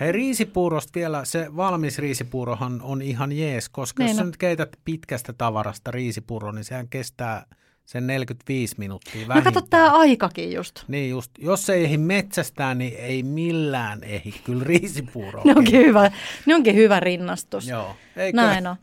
[0.00, 4.76] Hei riisipuurosta vielä, se valmis riisipuurohan on ihan jees, koska niin jos sä nyt keität
[4.84, 7.46] pitkästä tavarasta riisipuuro, niin sehän kestää
[7.84, 9.44] sen 45 minuuttia vähintään.
[9.44, 10.84] No kato tämä aikakin just.
[10.88, 11.30] Niin just.
[11.38, 15.42] Jos ei ehdi metsästään, niin ei millään ehdi kyllä riisipuuroa.
[15.44, 16.10] ne onkin hyvä,
[16.46, 17.68] ne onkin hyvä rinnastus.
[17.68, 17.96] Joo.
[18.16, 18.36] Eikö?
[18.36, 18.76] Näin on.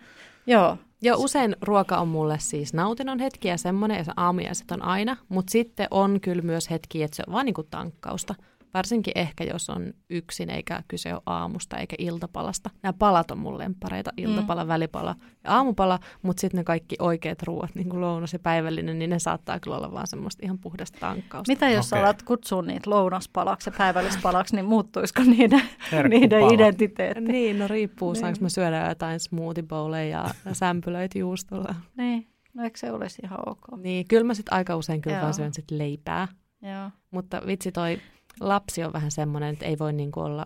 [0.47, 0.77] Joo.
[1.01, 5.51] Joo, usein ruoka on mulle siis nautinnon hetki ja semmoinen, ja aamiaiset on aina, mutta
[5.51, 8.35] sitten on kyllä myös hetki, että se on vaan niin kuin tankkausta.
[8.73, 12.69] Varsinkin ehkä, jos on yksin eikä kyse ole aamusta eikä iltapalasta.
[12.83, 14.23] Nämä palat on mun lempareita, mm.
[14.23, 14.67] iltapala, mm.
[14.67, 19.09] välipala ja aamupala, mutta sitten ne kaikki oikeat ruoat, niin kuin lounas ja päivällinen, niin
[19.09, 21.51] ne saattaa kyllä olla vaan semmoista ihan puhdasta tankkausta.
[21.51, 22.03] Mitä jos okay.
[22.03, 25.61] alat kutsua niitä lounaspalaksi ja päivällispalaksi, niin muuttuisiko niiden,
[26.09, 27.21] niiden identiteetti?
[27.21, 28.19] Niin, no riippuu, niin.
[28.21, 31.75] saanko mä syödä jotain smoothie bowleja ja sämpylöitä juustolla.
[31.97, 33.77] Niin, no eikö se olisi ihan ok?
[33.77, 35.21] Niin, kyllä mä sitten aika usein kyllä Joo.
[35.21, 36.27] vaan syön sit leipää.
[36.61, 36.91] Joo.
[37.11, 37.97] Mutta vitsi toi
[38.39, 40.45] lapsi on vähän semmoinen, että ei voi niin kuin olla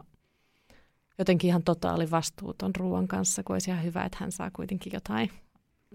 [1.18, 5.32] jotenkin ihan totaali vastuuton ruoan kanssa, kun olisi ihan hyvä, että hän saa kuitenkin jotain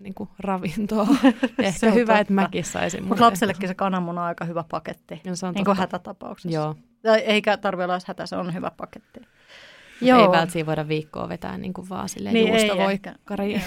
[0.01, 1.07] niin kuin ravintoa.
[1.59, 2.19] Ehkä hyvä, totta.
[2.19, 3.05] että mäkin saisin.
[3.05, 6.55] Mutta lapsellekin se kananmuna on aika hyvä paketti, no, se on niin kuin hätätapauksessa.
[6.55, 6.75] Joo.
[7.25, 9.21] Eikä tarvitse olla hätä, se on hyvä paketti.
[10.03, 10.19] Joo.
[10.21, 13.61] Ei välttämättä voida viikkoa vetää niin kuin vaan silleen niin juustovoikkari.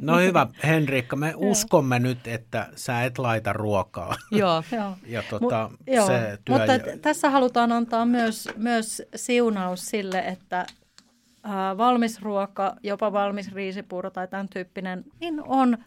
[0.00, 1.40] No hyvä, Henrikka, me joo.
[1.40, 4.16] uskomme nyt, että sä et laita ruokaa.
[4.30, 4.62] Joo.
[5.06, 6.06] ja tota, Mut, joo.
[6.06, 6.98] se työ Mutta jo...
[7.02, 10.60] tässä halutaan antaa myös, myös siunaus sille, että
[11.46, 15.78] äh, valmis ruoka, jopa valmis riisipuuro tai tämän tyyppinen, niin on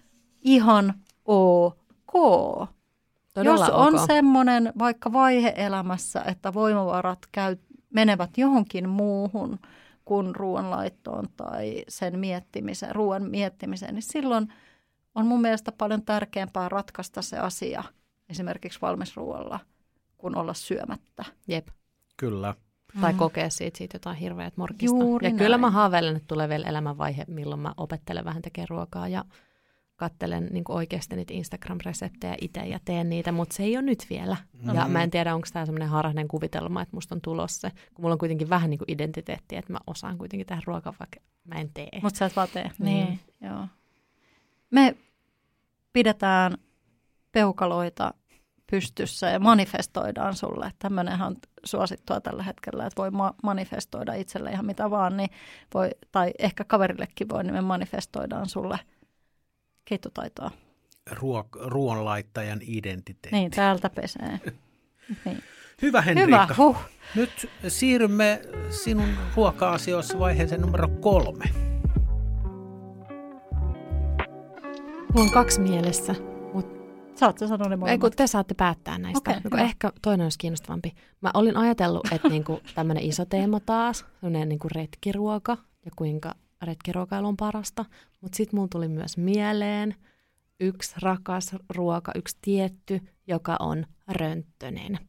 [0.42, 0.94] ihan
[1.26, 2.14] ok.
[3.34, 4.08] Todella Jos on okay.
[4.08, 7.58] semmoinen vaikka vaihe elämässä, että voimavarat käy
[7.96, 9.60] menevät johonkin muuhun
[10.06, 14.54] kuin ruoanlaittoon tai sen miettimiseen, ruoan miettimiseen, niin silloin
[15.16, 17.84] on mun mielestä paljon tärkeämpää ratkaista se asia
[18.30, 19.60] esimerkiksi valmisruoalla,
[20.18, 21.26] kuin olla syömättä.
[21.48, 21.68] Jep.
[22.18, 22.56] Kyllä.
[23.02, 23.18] Tai mm.
[23.18, 24.96] kokea siitä, siitä jotain hirveät morkista.
[24.98, 25.38] Juuri ja näin.
[25.38, 29.26] kyllä mä haaveilen, että tulee vielä elämänvaihe, milloin mä opettelen vähän tekemään ruokaa ja
[29.96, 34.38] kattelen niin oikeasti niitä Instagram-reseptejä itse ja teen niitä, mutta se ei ole nyt vielä.
[34.54, 34.76] Mm-hmm.
[34.76, 38.14] Ja mä en tiedä, onko tämä semmoinen harhainen kuvitelma, että musta on tulossa, kun mulla
[38.14, 41.70] on kuitenkin vähän niin kuin identiteetti, että mä osaan kuitenkin tehdä ruokaa, vaikka mä en
[41.74, 42.00] tee.
[42.02, 42.72] Mutta sä et vaan tee.
[42.80, 42.86] Mm.
[42.86, 43.68] Niin, joo.
[44.72, 44.96] Me
[45.94, 46.58] pidetään
[47.32, 48.14] peukaloita
[48.72, 50.72] pystyssä ja manifestoidaan sulle.
[50.80, 51.36] Tämmöinenhän on
[51.66, 55.30] suosittua tällä hetkellä, että voi ma- manifestoida itselle ihan mitä vaan, niin
[55.74, 58.80] voi, tai ehkä kaverillekin voi, niin me manifestoidaan sulle–
[59.86, 60.52] keittotaitoa.
[61.10, 63.30] Ruok- ruoanlaittajan identiteetti.
[63.32, 64.40] Niin, täältä pesee.
[65.26, 65.44] niin.
[65.82, 66.46] Hyvä Henriikka.
[66.46, 66.78] Hyvä, huh.
[67.16, 71.46] Nyt siirrymme sinun ruoka-asioissa vaiheeseen numero kolme.
[75.14, 76.16] Mulla on kaksi mielessä.
[77.16, 78.02] Saat sä sanoa ne Ei molemmat?
[78.02, 79.32] kun te saatte päättää näistä.
[79.32, 79.62] Okay, hyvä.
[79.62, 80.94] ehkä toinen olisi kiinnostavampi.
[81.22, 84.06] Mä olin ajatellut, että niinku tämmöinen iso teema taas,
[84.50, 87.86] niinku retkiruoka ja kuinka retkiruokailu on parasta.
[88.22, 89.96] Mutta sitten mulla tuli myös mieleen
[90.60, 95.00] yksi rakas ruoka, yksi tietty, joka on rönttönen.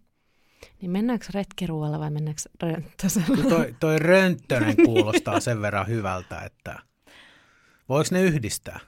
[0.80, 3.26] Niin mennäänkö retkiruoalla vai mennäänkö rönttösellä?
[3.26, 6.78] Kyllä toi, toi rönttönen kuulostaa sen verran hyvältä, että
[7.88, 8.80] voiko ne yhdistää?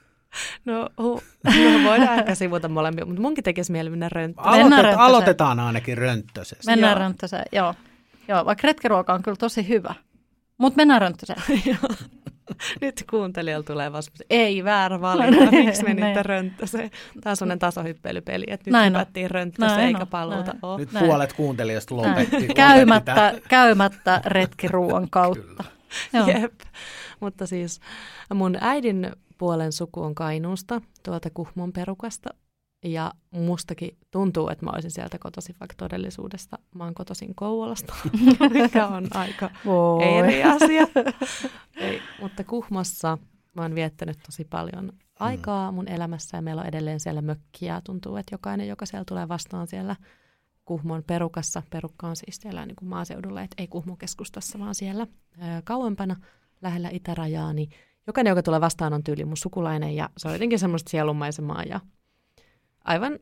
[0.65, 1.53] No, hu, no
[1.85, 4.47] voidaan ehkä sivuta molempia, mutta munkin tekisi mieli mennä rönttöön.
[4.51, 5.01] Mennään Aloitet, rönttöseen.
[5.07, 6.71] aloitetaan ainakin rönttösestä.
[6.73, 6.99] Mennään Joo.
[6.99, 7.75] rönttöseen, joo.
[8.29, 9.95] Joo, vaikka retkiruoka on kyllä tosi hyvä.
[10.59, 11.43] Mutta mennään rönttöseen.
[12.81, 16.25] Nyt kuuntelijalla tulee semmoisia, ei väärä valinta, Niin, miksi menitte niin.
[16.27, 16.91] rönttöseen.
[17.21, 20.59] Tämä on semmoinen tasohyppelypeli, että nyt hypättiin rönttöseen Näin eikä paluuta näin.
[20.63, 20.79] ole.
[20.79, 21.07] Nyt Näin.
[21.07, 22.33] puolet kuuntelijasta lopetti.
[22.37, 23.41] lopetti käymättä, tämän.
[23.49, 25.65] käymättä retkiruuan kautta.
[26.13, 26.27] Joo.
[26.27, 26.53] Jep.
[27.21, 27.81] Mutta siis
[28.35, 32.31] mun äidin puolen suku on Kainuusta, tuolta Kuhmon perukasta.
[32.85, 37.95] Ja mustakin tuntuu, että mä olisin sieltä kotoisin, vaikka todellisuudesta mä oon kotoisin Kouvolasta,
[38.63, 40.05] mikä on aika Voi.
[40.05, 40.87] eri asia.
[41.77, 43.19] Ei, mutta Kuhmossa
[43.55, 47.81] mä oon viettänyt tosi paljon aikaa mun elämässä ja meillä on edelleen siellä mökkiä.
[47.85, 49.97] Tuntuu, että jokainen, joka siellä tulee vastaan siellä
[50.65, 55.03] Kuhmon perukassa, perukka on siis siellä niin kuin maaseudulla, että ei Kuhmon keskustassa, vaan siellä
[55.03, 56.17] ö, kauempana
[56.63, 57.71] lähellä itärajaa, niin
[58.07, 61.81] jokainen, joka tulee vastaan, on tyyli mun sukulainen ja se on jotenkin semmoista sielunmaisemaa ja
[62.89, 63.19] aivan ö,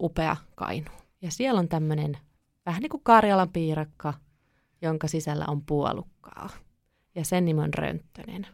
[0.00, 0.90] upea kainu.
[1.22, 2.18] Ja siellä on tämmöinen
[2.66, 4.14] vähän niin kuin Karjalan piirakka,
[4.82, 6.50] jonka sisällä on puolukkaa.
[7.14, 8.46] Ja sen nimi on rönttönen.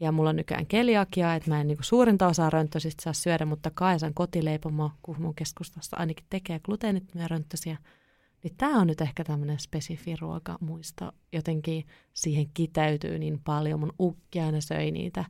[0.00, 3.70] Ja mulla on nykyään keliakia, että mä en niin suurinta osaa rönttösistä saa syödä, mutta
[3.74, 7.78] Kaisan kotileipomo Kuhmon keskustassa ainakin tekee gluteenittomia rönttösiä.
[8.42, 11.12] Niin tämä on nyt ehkä tämmöinen spesifi ruoka muisto.
[11.32, 13.80] Jotenkin siihen kiteytyy niin paljon.
[13.80, 15.24] Mun ukki aina söi niitä.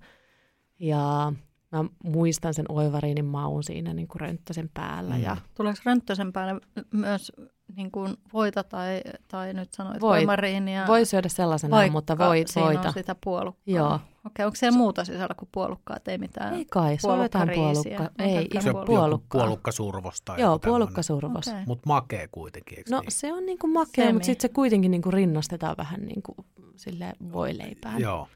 [0.79, 1.33] Ja
[1.73, 5.15] mä muistan sen oivariinin maun siinä niin kuin rönttösen päällä.
[5.15, 5.23] Mm.
[5.23, 6.61] Ja Tuleeko rönttösen päälle
[6.93, 7.33] myös
[7.77, 10.19] niin kuin voita tai, tai nyt sanoit Voit.
[10.21, 10.87] voimariinia?
[10.87, 12.89] voi syödä sellaisena, vaikka mutta voi, siinä voita.
[12.89, 13.75] on sitä puolukkaa.
[13.75, 14.01] Joo.
[14.27, 15.97] Okei, onko siellä muuta sisällä kuin puolukkaa?
[15.97, 16.55] Et ei mitään.
[16.55, 18.03] Ei kai, se on jotain puolukka.
[18.03, 19.41] On Ei, Se ihan on joku puolukkaa.
[19.41, 21.49] puolukkasurvos tai Joo, puolukkasurvos.
[21.49, 21.63] Okei.
[21.67, 23.13] Mutta makee kuitenkin, eikö No niin?
[23.13, 24.13] se on niinku makea, Semi.
[24.13, 26.35] mutta sitten se kuitenkin niinku rinnastetaan vähän niinku
[26.77, 28.01] sille voileipään.
[28.01, 28.29] Joo.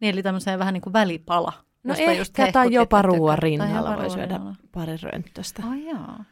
[0.00, 1.52] Niin, eli tämmöiseen vähän niin kuin välipala.
[1.84, 4.54] No ehkä, just tai jopa ruoan rinnalla jopa voi ruoan syödä rinnalla.
[4.72, 5.62] pari rönttöstä.
[5.66, 6.24] Ai jaa.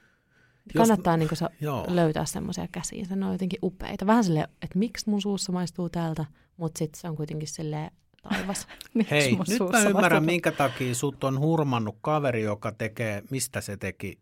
[0.75, 1.85] Jos- Kannattaa niinku sa- Joo.
[1.89, 4.07] löytää semmoisia käsiä, ne on jotenkin upeita.
[4.07, 6.25] Vähän silleen, että miksi mun suussa maistuu tältä,
[6.57, 7.91] mutta sitten se on kuitenkin silleen
[8.23, 8.67] taivas.
[9.11, 13.61] Hei, mun nyt mä ymmärrän, vastaan- minkä takia sut on hurmannut kaveri, joka tekee, mistä
[13.61, 14.19] se teki,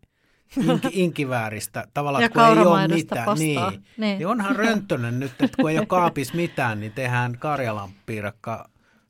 [0.57, 3.25] Inki, inkivääristä, tavallaan, Ja kun ei ole mitään.
[3.25, 3.69] pastaa.
[3.71, 3.83] Niin.
[3.97, 4.17] Niin.
[4.17, 8.69] niin onhan rönttönen nyt, että kun ei ole kaapissa mitään, niin tehdään Karjalan piirakka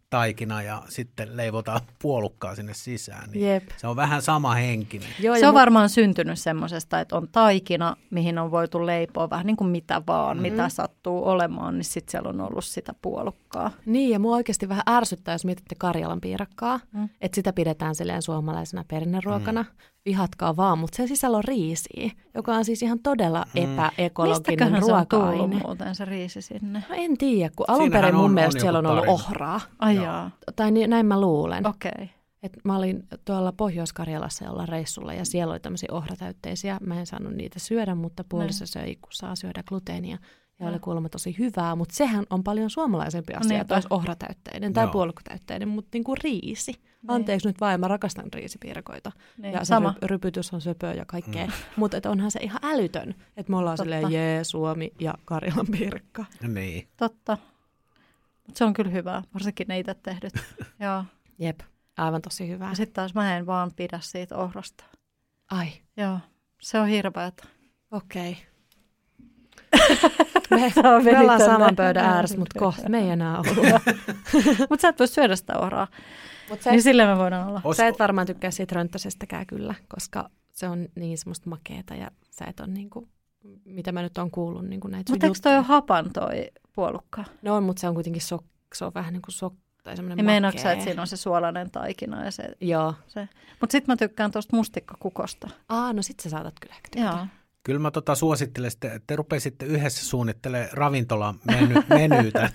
[0.10, 3.32] taikina ja sitten leivotaan puolukkaa sinne sisään.
[3.32, 3.64] Niin Jep.
[3.78, 5.08] Se on vähän sama henkinen.
[5.20, 9.46] Joo, Se on mu- varmaan syntynyt semmoisesta, että on taikina, mihin on voitu leipoa vähän
[9.46, 10.44] niin kuin mitä vaan, Mm.
[10.44, 10.52] mm.
[10.52, 13.72] mitä sattuu olemaan, niin sitten siellä on ollut sitä puolukkaa.
[13.86, 16.80] Niin, ja mua oikeasti vähän ärsyttää, jos mietitte Karjalan piirakkaa.
[16.92, 17.10] Mm.
[17.22, 19.62] että sitä pidetään silleen suomalaisena perinneruokana.
[19.64, 19.70] Mm.
[20.06, 23.74] Vihatkaa vaan, mutta sen sisällä on riisiä, joka on siis ihan todella Mm.
[23.74, 25.62] epäekologinen se on tullut ruoka-aine.
[25.66, 26.84] muuten se riisi sinne?
[26.90, 29.00] No en tiedä, kun alun Siinähän perin mun on- on mielestä joku siellä on ollut
[29.06, 29.14] tarina.
[29.14, 29.62] ohraa.
[29.80, 31.68] Ai jaa, Tai niin, näin mä luulen.
[31.68, 31.92] okei.
[31.96, 32.08] Okay.
[32.44, 36.78] Et mä olin tuolla Pohjois-Karjalassa jolla reissulla ja siellä oli tämmöisiä ohratäytteisiä.
[36.82, 40.18] Mä en saanut niitä syödä, mutta puoliso söi, kun saa syödä gluteenia.
[40.60, 43.62] Ja oli kuulemma tosi hyvää, mutta sehän on paljon suomalaisempi asia, Niinpä.
[43.62, 44.92] että olisi ohratäytteinen tai Joo.
[44.92, 46.72] puolukkatäytteinen, mutta niin kuin riisi.
[46.72, 47.12] Niin.
[47.12, 49.12] Anteeksi nyt vaan, mä rakastan riisipiirakoita.
[49.38, 49.90] Niin, ja se sama.
[50.04, 51.46] ry- rypytys on söpöä ja kaikkea.
[51.46, 51.52] Mm.
[51.78, 53.84] Mutta et onhan se ihan älytön, että me ollaan Totta.
[53.84, 56.26] silleen jee, Suomi ja Karjalan piirakka.
[56.48, 56.88] Niin.
[56.98, 57.38] Totta.
[58.48, 60.34] Mut se on kyllä hyvä, varsinkin ne itse tehdyt.
[60.80, 61.04] Joo.
[61.40, 61.60] Jep,
[61.98, 62.70] aivan tosi hyvää.
[62.70, 64.84] Ja sitten taas mä en vaan pidä siitä ohrasta.
[65.52, 66.20] Ai, Joo,
[66.62, 67.44] se on hirveätä.
[67.92, 68.38] okei.
[70.50, 70.74] Me,
[71.12, 73.80] me ollaan saman pöydän ääressä, mutta kohta me ei enää olla.
[74.70, 75.88] Mutta sä et voi syödä sitä ohraa,
[76.50, 77.62] Mut sä, niin et, sillä me voidaan olla.
[77.66, 82.12] Os- sä et varmaan tykkää siitä rönttösestäkään kyllä, koska se on niin semmoista makeeta ja
[82.30, 83.10] sä et on niinku,
[83.66, 87.24] mitä mä nyt oon kuullut niinku näitä Mutta eikö toi ole hapan toi puolukka?
[87.42, 88.46] No on, mutta se on kuitenkin sok,
[88.76, 89.54] se on vähän niin kuin sok,
[89.84, 90.72] tai semmoinen Niin meinaatko sä, makea.
[90.74, 92.44] että siinä on se suolainen taikina ja se...
[92.62, 92.94] Joo.
[93.08, 93.30] se.
[93.62, 95.50] Mutta sitten mä tykkään tuosta mustikkakukosta.
[95.70, 97.18] Aa, no sit sä saatat kyllä ehkä tykätä.
[97.18, 97.28] Joo.
[97.64, 102.50] Kyllä mä tota suosittelen, että te rupeisitte yhdessä suunnittelemaan ravintolan meny, menyytä.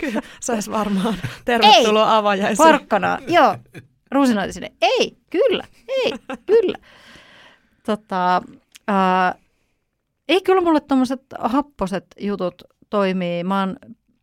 [0.00, 1.14] Kyllä, se olisi varmaan.
[1.44, 2.68] Tervetuloa avajaisiin.
[2.68, 3.56] Porkkana, joo.
[4.10, 4.72] Rusinoita sinne.
[4.82, 6.12] Ei, kyllä, ei,
[6.46, 6.78] kyllä.
[7.86, 8.42] Tota,
[8.88, 9.34] ää,
[10.28, 13.44] ei kyllä mulle tuommoiset happoset jutut toimii.
[13.44, 13.76] Mä oon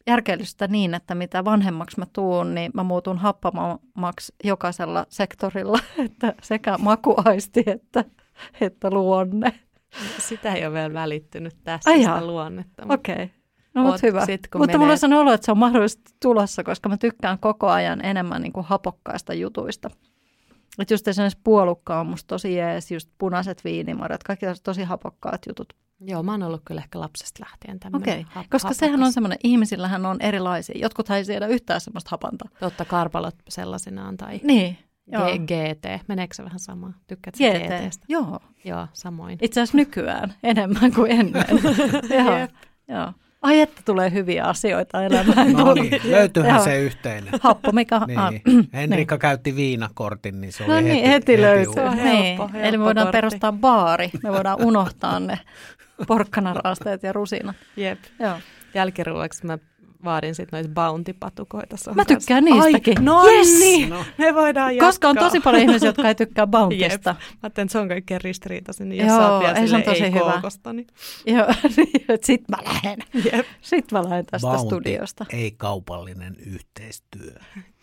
[0.08, 6.78] järkeilystä niin, että mitä vanhemmaksi mä tuun, niin mä muutun happamamaksi jokaisella sektorilla, että sekä
[6.78, 8.06] makuaisti että,
[8.62, 9.60] että luonne.
[10.20, 12.84] Sitä ei ole vielä välittynyt tässä Ai sitä luonnetta.
[12.90, 13.16] Okei.
[13.16, 13.28] Okay.
[13.74, 14.26] No, mutta Oot hyvä.
[14.26, 17.70] sit, mutta menee- mulla on olo, että se on mahdollisesti tulossa, koska mä tykkään koko
[17.70, 19.90] ajan enemmän niin kuin hapokkaista jutuista.
[20.80, 25.74] Että just esimerkiksi puolukka on musta tosi jees, just punaiset viinimarjat, kaikki tosi hapokkaat jutut.
[26.02, 28.78] Joo, mä oon ollut kyllä ehkä lapsesta lähtien tämmöinen Okei, hap- koska hapokas.
[28.78, 30.80] sehän on semmoinen, ihmisillähän on erilaisia.
[30.80, 32.46] Jotkut ei siedä yhtään semmoista hapanta.
[32.60, 34.78] Totta, karpalot sellaisenaan tai Niin,
[35.08, 35.26] joo.
[35.26, 36.08] G- GT.
[36.08, 36.94] Meneekö se vähän samaa?
[37.08, 38.06] Tykkäätkö GT, GTstä?
[38.10, 38.40] joo.
[38.66, 39.38] Joo, samoin.
[39.42, 41.46] Itse asiassa nykyään enemmän kuin ennen.
[42.26, 42.52] joo, Jep.
[42.88, 43.14] joo.
[43.42, 45.54] Ai että tulee hyviä asioita elämään.
[45.54, 47.34] No niin, löytyyhän se yhteinen.
[47.42, 48.02] Happo, mikä...
[48.08, 48.20] Niin.
[48.20, 48.34] Ah,
[48.74, 51.74] Henrikka käytti viinakortin, niin se oli No heti, niin, heti löytyy.
[51.74, 52.02] Se on uusi.
[52.04, 52.36] helppo, niin.
[52.36, 53.18] helppo Eli me voidaan kortti.
[53.18, 54.10] perustaa baari.
[54.24, 55.40] Me voidaan unohtaa ne
[56.08, 57.56] porkkanaraasteet ja rusinat.
[57.78, 58.00] Jep.
[58.20, 58.38] Joo.
[58.74, 59.58] Jälkiruoksi mä
[60.06, 61.78] vaadin sitten noita bounty-patukoita.
[61.78, 62.20] sun Mä kanssa.
[62.20, 62.98] tykkään niistäkin.
[63.00, 63.60] Ai, no Yes!
[63.60, 64.06] niin, No.
[64.18, 64.88] me voidaan jatkaa.
[64.90, 67.10] Koska on tosi paljon ihmisiä, jotka ei tykkää Bountista.
[67.10, 67.18] Jep.
[67.20, 69.62] Mä ajattelin, että se on kaikkein ristiriitaisin, niin jos Joo, sä oot vielä ei, se
[69.62, 70.32] on silleen, tosi ei hyvä.
[70.32, 70.88] kookosta, niin
[71.26, 71.46] Joo,
[72.26, 73.00] sit mä lähden.
[73.34, 73.46] jep.
[73.62, 75.26] Sit mä lähden tästä Bounty, studiosta.
[75.34, 77.34] ei kaupallinen yhteistyö.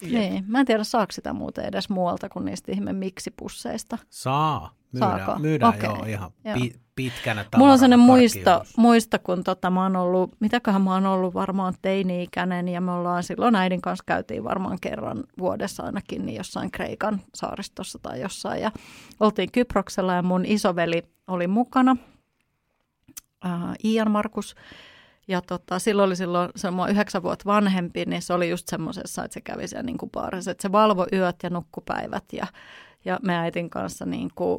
[0.03, 3.99] Niin, mä en tiedä saako sitä muuten edes muualta kuin niistä ihme miksipusseista.
[4.11, 4.75] Saa.
[4.99, 5.17] Saako?
[5.19, 5.91] Myydään, myydään Okei.
[5.91, 6.55] joo, ihan Joo.
[6.55, 8.77] pi, pitkänä Mulla on sellainen muisto, karkkiudus.
[8.77, 13.23] muisto, kun tota, mä oon ollut, mitäköhän mä oon ollut varmaan teini-ikäinen ja me ollaan
[13.23, 18.71] silloin äidin kanssa käytiin varmaan kerran vuodessa ainakin niin jossain Kreikan saaristossa tai jossain ja
[19.21, 21.97] oltiin Kyproksella ja mun isoveli oli mukana,
[23.47, 23.53] äh,
[23.85, 24.55] Ian Markus.
[25.29, 28.69] Ja tota, silloin oli silloin, se on mua yhdeksän vuotta vanhempi, niin se oli just
[28.69, 32.47] semmoisessa, että se kävi siellä niin kuin baarissa, että se valvoi yöt ja nukkupäivät ja,
[33.05, 34.59] ja me äitin kanssa niin kuin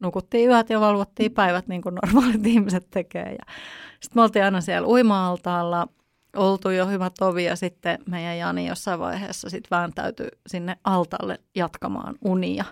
[0.00, 3.32] nukuttiin yöt ja valvottiin päivät niin kuin normaalit ihmiset tekee.
[3.32, 3.54] Ja
[4.00, 5.88] sitten me oltiin aina siellä uima-altaalla,
[6.36, 12.14] oltu jo hyvä tovi ja sitten meidän Jani jossain vaiheessa sitten vääntäytyi sinne altaalle jatkamaan
[12.24, 12.64] unia.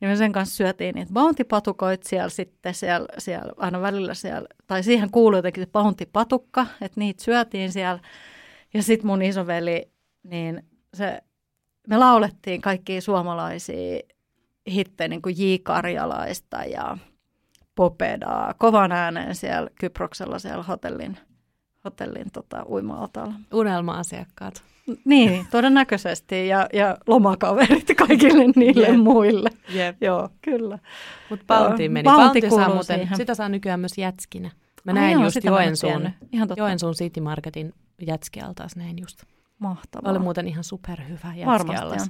[0.00, 4.82] Niin me sen kanssa syötiin niitä bounty-patukoit siellä sitten, siellä, siellä, aina välillä siellä, tai
[4.82, 8.00] siihen kuului jotenkin se bounty-patukka, että niitä syötiin siellä.
[8.74, 9.90] Ja sitten mun isoveli,
[10.22, 10.62] niin
[10.94, 11.22] se,
[11.88, 14.00] me laulettiin kaikkia suomalaisia
[14.72, 15.54] hittejä, niin kuin J.
[15.62, 16.98] Karjalaista ja
[17.74, 21.18] Popedaa, kovan ääneen siellä Kyproksella siellä hotellin,
[21.84, 23.34] hotellin tota, uima-altaalla.
[23.52, 24.62] Unelma-asiakkaat.
[25.04, 26.48] Niin, todennäköisesti.
[26.48, 28.96] Ja, ja lomakaverit kaikille niille Jep.
[28.96, 29.50] muille.
[29.74, 30.02] Jep.
[30.02, 30.78] Joo, kyllä.
[31.30, 32.04] Mutta Bounty meni.
[32.04, 33.16] Bounty Bounty saa muuten, siihen.
[33.16, 34.50] sitä saa nykyään myös jätskinä.
[34.84, 36.10] Mä Ai näin joo, just Joensuun.
[36.32, 36.62] Ihan totta.
[36.62, 37.74] Joensuun City Marketin
[38.06, 39.22] jätskialtaas näin just.
[39.58, 40.10] Mahtavaa.
[40.10, 42.02] Oli muuten ihan superhyvä Varmasti jätskiallas.
[42.02, 42.08] on.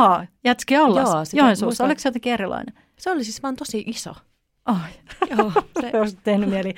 [0.00, 1.08] Aa, jätski allas.
[1.14, 1.66] Joo, sitä Joensuussa.
[1.66, 1.84] muistan.
[1.86, 2.74] Oliko se jotenkin erilainen?
[2.98, 4.14] Se oli siis vaan tosi iso.
[4.64, 4.90] Ai,
[5.36, 6.74] Joo, se, se olisi tehnyt mieli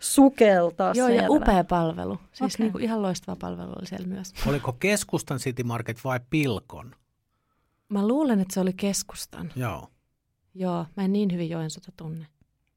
[0.00, 1.36] sukeltaa joo ja siellä.
[1.36, 2.18] upea palvelu.
[2.32, 2.64] Siis Okei.
[2.64, 4.32] niinku ihan loistava palvelu oli siellä myös.
[4.46, 6.94] Oliko keskustan City Market vai Pilkon?
[7.88, 9.52] Mä luulen, että se oli keskustan.
[9.56, 9.88] Joo.
[10.54, 12.26] Joo, mä en niin hyvin Joensuuta tunne.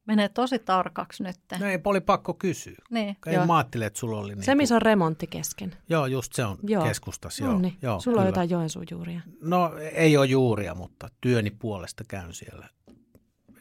[0.05, 1.36] Menee tosi tarkaksi nyt.
[1.59, 2.76] No ei, oli pakko kysyä.
[2.89, 3.17] Niin.
[3.26, 3.45] Ei Joo.
[3.45, 5.76] mä ajattelin, että sulla oli niin Se, missä on remontti kesken.
[5.89, 6.84] Joo, just se on Joo.
[6.84, 7.39] keskustas.
[7.39, 7.78] Joo, on niin.
[7.82, 8.30] joo, Sulla on kyllä.
[8.30, 9.21] jotain Joensuun juuria.
[9.41, 12.69] No ei ole juuria, mutta työni puolesta käyn siellä.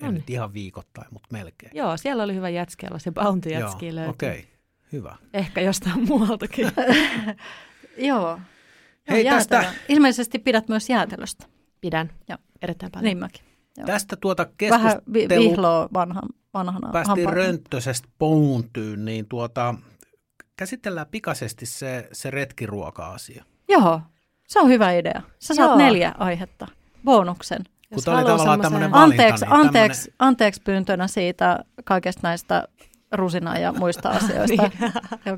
[0.02, 0.20] En Noniin.
[0.20, 1.72] nyt ihan viikoittain, mutta melkein.
[1.74, 2.98] Joo, siellä oli hyvä jätskialla.
[2.98, 4.10] Se Bounty jätski Joo, löytyi.
[4.10, 4.50] okei, okay.
[4.92, 5.16] hyvä.
[5.34, 6.72] Ehkä jostain muualtakin.
[7.98, 8.40] Joo.
[9.10, 9.72] Hei, Joo, tästä-.
[9.88, 11.46] Ilmeisesti pidät myös jäätelöstä.
[11.80, 12.10] Pidän.
[12.28, 12.38] Joo.
[12.62, 13.04] Erittäin paljon.
[13.04, 13.44] Niin mäkin.
[13.76, 13.86] Joo.
[13.86, 17.36] Tästä tuota Vähän vi- keskustelu vihloa vanhan, vanhana päästiin hampaan.
[17.36, 19.74] rönttösestä pountyyn, niin tuota,
[20.56, 23.44] käsitellään pikaisesti se, se retkiruoka-asia.
[23.68, 24.00] Joo,
[24.48, 25.22] se on hyvä idea.
[25.38, 25.78] Sä saat Joo.
[25.78, 26.66] neljä aihetta,
[27.04, 27.62] bonuksen.
[27.92, 32.68] Kun Jos tämä oli tavallaan tämmöinen valinta, Anteeksi, niin anteeksi, anteeksi pyyntönä siitä kaikesta näistä
[33.12, 34.70] rusina ja muista asioista.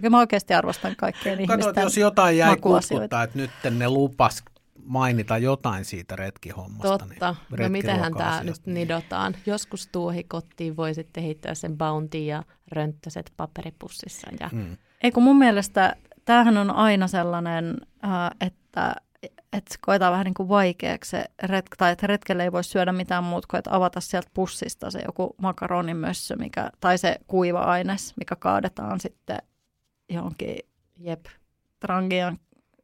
[0.00, 0.12] niin.
[0.12, 4.42] Mä oikeasti arvostan kaikkien Kato, että ihmisten jos jotain jäi kutkuttaa, että nyt ne lupas
[4.84, 6.98] mainita jotain siitä retkihommasta.
[6.98, 7.34] Totta.
[7.50, 9.34] Niin No mitähän tämä nyt niin- nidotaan.
[9.46, 12.42] Joskus tuohikotiin voi sitten heittää sen bounty ja
[12.72, 14.28] rönttöset paperipussissa.
[14.40, 14.50] Ja...
[14.52, 14.76] Mm.
[15.02, 18.94] Ei kun mun mielestä tämähän on aina sellainen, äh, että
[19.56, 23.24] että koetaan vähän niin kuin vaikeaksi se retk- tai että retkelle ei voi syödä mitään
[23.24, 28.36] muuta kuin että avata sieltä pussista se joku makaronimössö, mikä, tai se kuiva aines, mikä
[28.36, 29.38] kaadetaan sitten
[30.10, 30.56] johonkin
[30.96, 31.24] Jep.
[31.80, 32.38] trangian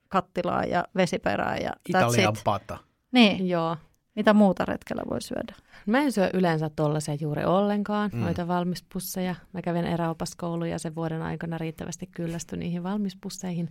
[0.08, 2.44] kattilaan ja vesiperään ja Italian it.
[2.44, 2.78] pata.
[3.12, 3.76] Niin, Joo.
[4.16, 5.54] mitä muuta retkellä voi syödä?
[5.86, 8.20] Mä en syö yleensä tollaisia juuri ollenkaan, Mm.
[8.20, 9.34] noita valmispusseja.
[9.52, 13.70] Mä kävin eräopaskouluun ja sen vuoden aikana riittävästi kyllästyi niihin valmispusseihin.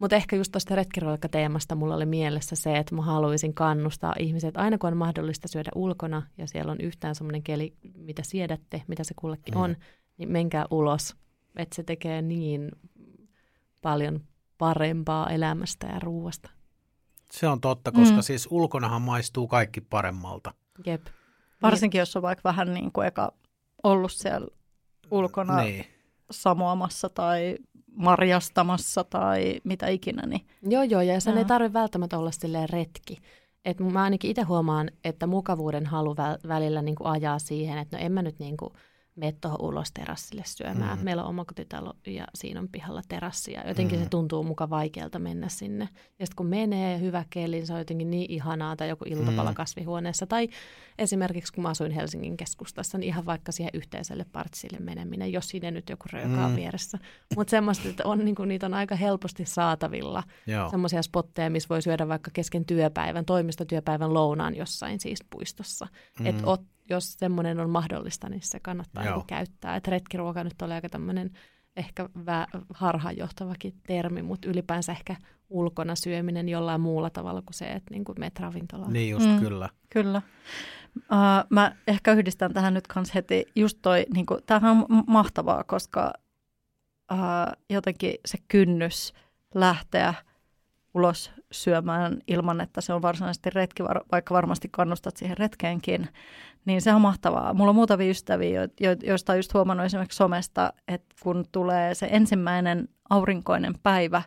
[0.00, 4.78] Mutta ehkä just tuosta retkiruokateemasta mulla oli mielessä se, että mä haluaisin kannustaa ihmiset, aina
[4.78, 9.14] kun on mahdollista syödä ulkona ja siellä on yhtään semmoinen keli, mitä siedätte, mitä se
[9.16, 9.60] kullekin Mm.
[9.60, 9.76] on,
[10.18, 11.16] niin menkää ulos.
[11.56, 12.70] Että se tekee niin
[13.82, 14.20] paljon
[14.58, 16.50] parempaa elämästä ja ruuasta.
[17.32, 18.22] Se on totta, koska Mm.
[18.22, 20.54] siis ulkonahan maistuu kaikki paremmalta.
[20.86, 21.06] Jep.
[21.62, 23.32] Varsinkin, jos on vaikka vähän niin kuin eka
[23.82, 24.46] ollut siellä
[25.10, 25.86] ulkona Niin.
[26.30, 27.56] samoamassa tai
[28.00, 33.18] marjastamassa tai mitä ikinä, niin Joo, joo, ja sen ei tarvitse välttämättä olla silleen retki.
[33.64, 37.96] Et mä ainakin itse huomaan, että mukavuuden halu vä- välillä niin kuin ajaa siihen, että
[37.96, 38.72] no en mä nyt niin kuin
[39.20, 40.98] mene tuohon ulos terassille syömään.
[40.98, 41.04] Mm.
[41.04, 44.02] Meillä on omakotitalo ja siinä on pihalla terassi ja jotenkin Mm.
[44.04, 45.88] se tuntuu muka vaikealta mennä sinne.
[46.18, 49.50] Ja sitten kun menee hyvä keli, niin se on jotenkin niin ihanaa tai joku iltapala
[49.50, 49.54] Mm.
[49.54, 50.26] kasvihuoneessa.
[50.26, 50.48] Tai
[50.98, 55.70] esimerkiksi kun mä asuin Helsingin keskustassa, niin ihan vaikka siihen yhteiselle partsille meneminen, jos siinä
[55.70, 56.04] nyt joku
[56.44, 56.56] on Mm.
[56.56, 56.98] vieressä.
[57.36, 60.22] Mutta semmoista, että on, niin kuin, niitä on aika helposti saatavilla
[60.70, 65.86] semmoisia spotteja, missä voi syödä vaikka kesken työpäivän, toimistotyöpäivän lounaan jossain siis puistossa.
[66.20, 66.26] Mm.
[66.26, 69.12] Et ot, jos semmoinen on mahdollista, niin se kannattaa Joo.
[69.14, 69.76] niinku käyttää.
[69.76, 71.30] Et retkiruoka nyt oli aika tämmöinen
[71.76, 75.16] ehkä vä- harhaanjohtavakin termi, mutta ylipäänsä ehkä
[75.50, 78.92] ulkona syöminen jollain muulla tavalla kuin se, että niinku meet ravintolaan.
[78.92, 79.40] Niin just Mm.
[79.40, 79.68] kyllä.
[79.90, 80.22] Kyllä.
[80.96, 85.64] Uh, mä ehkä yhdistän tähän nyt kans heti just toi, niin kuin, tämähän on mahtavaa,
[85.64, 86.12] koska
[87.12, 87.18] uh,
[87.70, 89.12] jotenkin se kynnys
[89.54, 90.14] lähteä
[90.94, 93.82] ulos syömään ilman, että se on varsinaisesti retki,
[94.12, 96.08] vaikka varmasti kannustat siihen retkeenkin,
[96.64, 97.54] niin se on mahtavaa.
[97.54, 101.94] Mulla on muutamia ystäviä, jo- jo- joista on just huomannut esimerkiksi somesta, että kun tulee
[101.94, 104.22] se ensimmäinen aurinkoinen päivä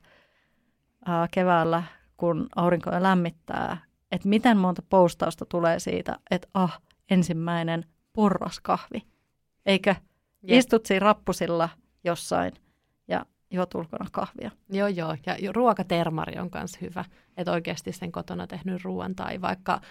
[1.05, 1.83] ää, keväällä,
[2.17, 3.77] kun aurinko lämmittää,
[4.11, 9.01] että miten monta postausta tulee siitä, että ah, ensimmäinen porraskahvi.
[9.65, 9.95] Eikö?
[10.41, 10.57] Jep.
[10.59, 11.69] Istut siinä rappusilla
[12.03, 12.53] jossain
[13.07, 14.51] ja juot ulkona kahvia.
[14.69, 15.17] Joo, joo.
[15.25, 17.05] Ja ruokatermari on myös hyvä.
[17.37, 19.81] Että oikeasti sen kotona tehnyt ruoan tai vaikka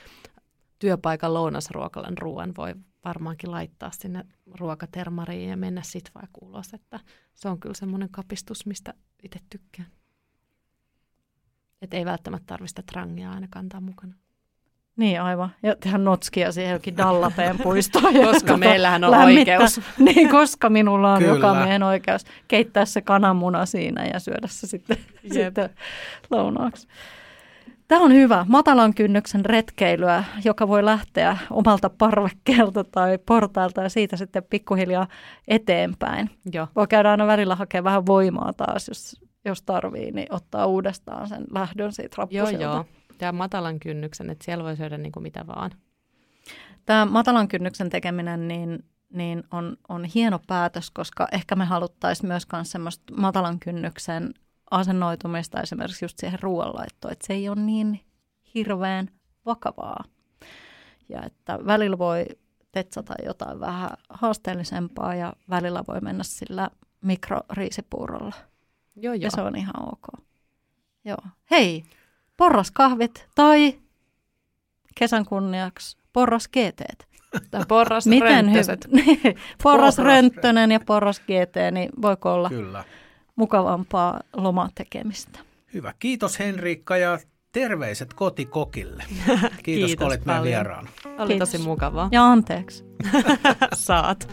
[0.78, 4.24] työpaikan lounasruokalan ruoan voi varmaankin laittaa sinne
[4.58, 6.74] ruokatermariin ja mennä sitten vaikka ulos.
[6.74, 7.00] Että
[7.34, 9.88] se on kyllä semmoinen kapistus, mistä itse tykkään.
[11.82, 14.14] Että ei välttämättä tarvista trangia aina kantaa mukana.
[14.96, 15.50] Niin aivan.
[15.62, 18.14] Ja tehdä notskia siihen jokin Dallapeen puistoon.
[18.14, 19.54] Koska meillähän on lämmittää.
[19.54, 19.80] oikeus.
[19.98, 21.34] Niin, koska minulla on Kyllä.
[21.34, 24.96] joka miehen oikeus keittää se kananmuna siinä ja syödä se sitten,
[25.34, 25.70] sitten
[26.30, 26.88] lounaaksi.
[27.88, 34.16] Tämä on hyvä, matalan kynnyksen retkeilyä, joka voi lähteä omalta parvekkeelta tai portailta ja siitä
[34.16, 35.06] sitten pikkuhiljaa
[35.48, 36.30] eteenpäin.
[36.52, 36.68] Joo.
[36.76, 41.44] Voi käydä aina välillä hakemaan vähän voimaa taas, jos, jos tarvii, niin ottaa uudestaan sen
[41.54, 42.62] lähdön siitä Joo, rappusilta.
[42.62, 42.84] joo.
[43.18, 45.70] Tämä matalan kynnyksen, että siellä voi syödä niin kuin mitä vaan.
[46.86, 52.46] Tämä matalan kynnyksen tekeminen niin, niin on, on hieno päätös, koska ehkä me haluttaisiin myös
[52.62, 54.34] semmoista matalan kynnyksen
[54.70, 58.00] asennoitumista esimerkiksi just siihen ruoanlaittoon, että se ei ole niin
[58.54, 59.08] hirveän
[59.46, 60.04] vakavaa.
[61.08, 62.26] Ja että välillä voi
[62.72, 68.34] tetsata jotain vähän haasteellisempaa ja välillä voi mennä sillä mikroriisipuurolla.
[68.96, 69.22] Joo, joo.
[69.22, 70.24] Ja se on ihan ok.
[71.04, 71.18] Joo.
[71.50, 71.84] Hei,
[72.42, 73.74] porraskahvit tai
[74.94, 77.06] kesän kunniaksi porras GT.
[77.50, 78.62] Tai porras Miten hyvä?
[78.62, 82.84] porras Porras Rönttönen ja porras GT, niin voiko olla Kyllä.
[83.36, 85.38] mukavampaa lomatekemistä?
[85.74, 85.94] Hyvä.
[85.98, 87.18] Kiitos Henriikka ja
[87.52, 89.04] terveiset kotikokille.
[89.08, 90.88] Kiitos, Kiitos kun olit meidän vieraana.
[91.18, 91.50] Oli Kiitos.
[91.50, 92.08] tosi mukavaa.
[92.12, 92.84] Ja anteeksi.
[93.74, 94.28] Saat.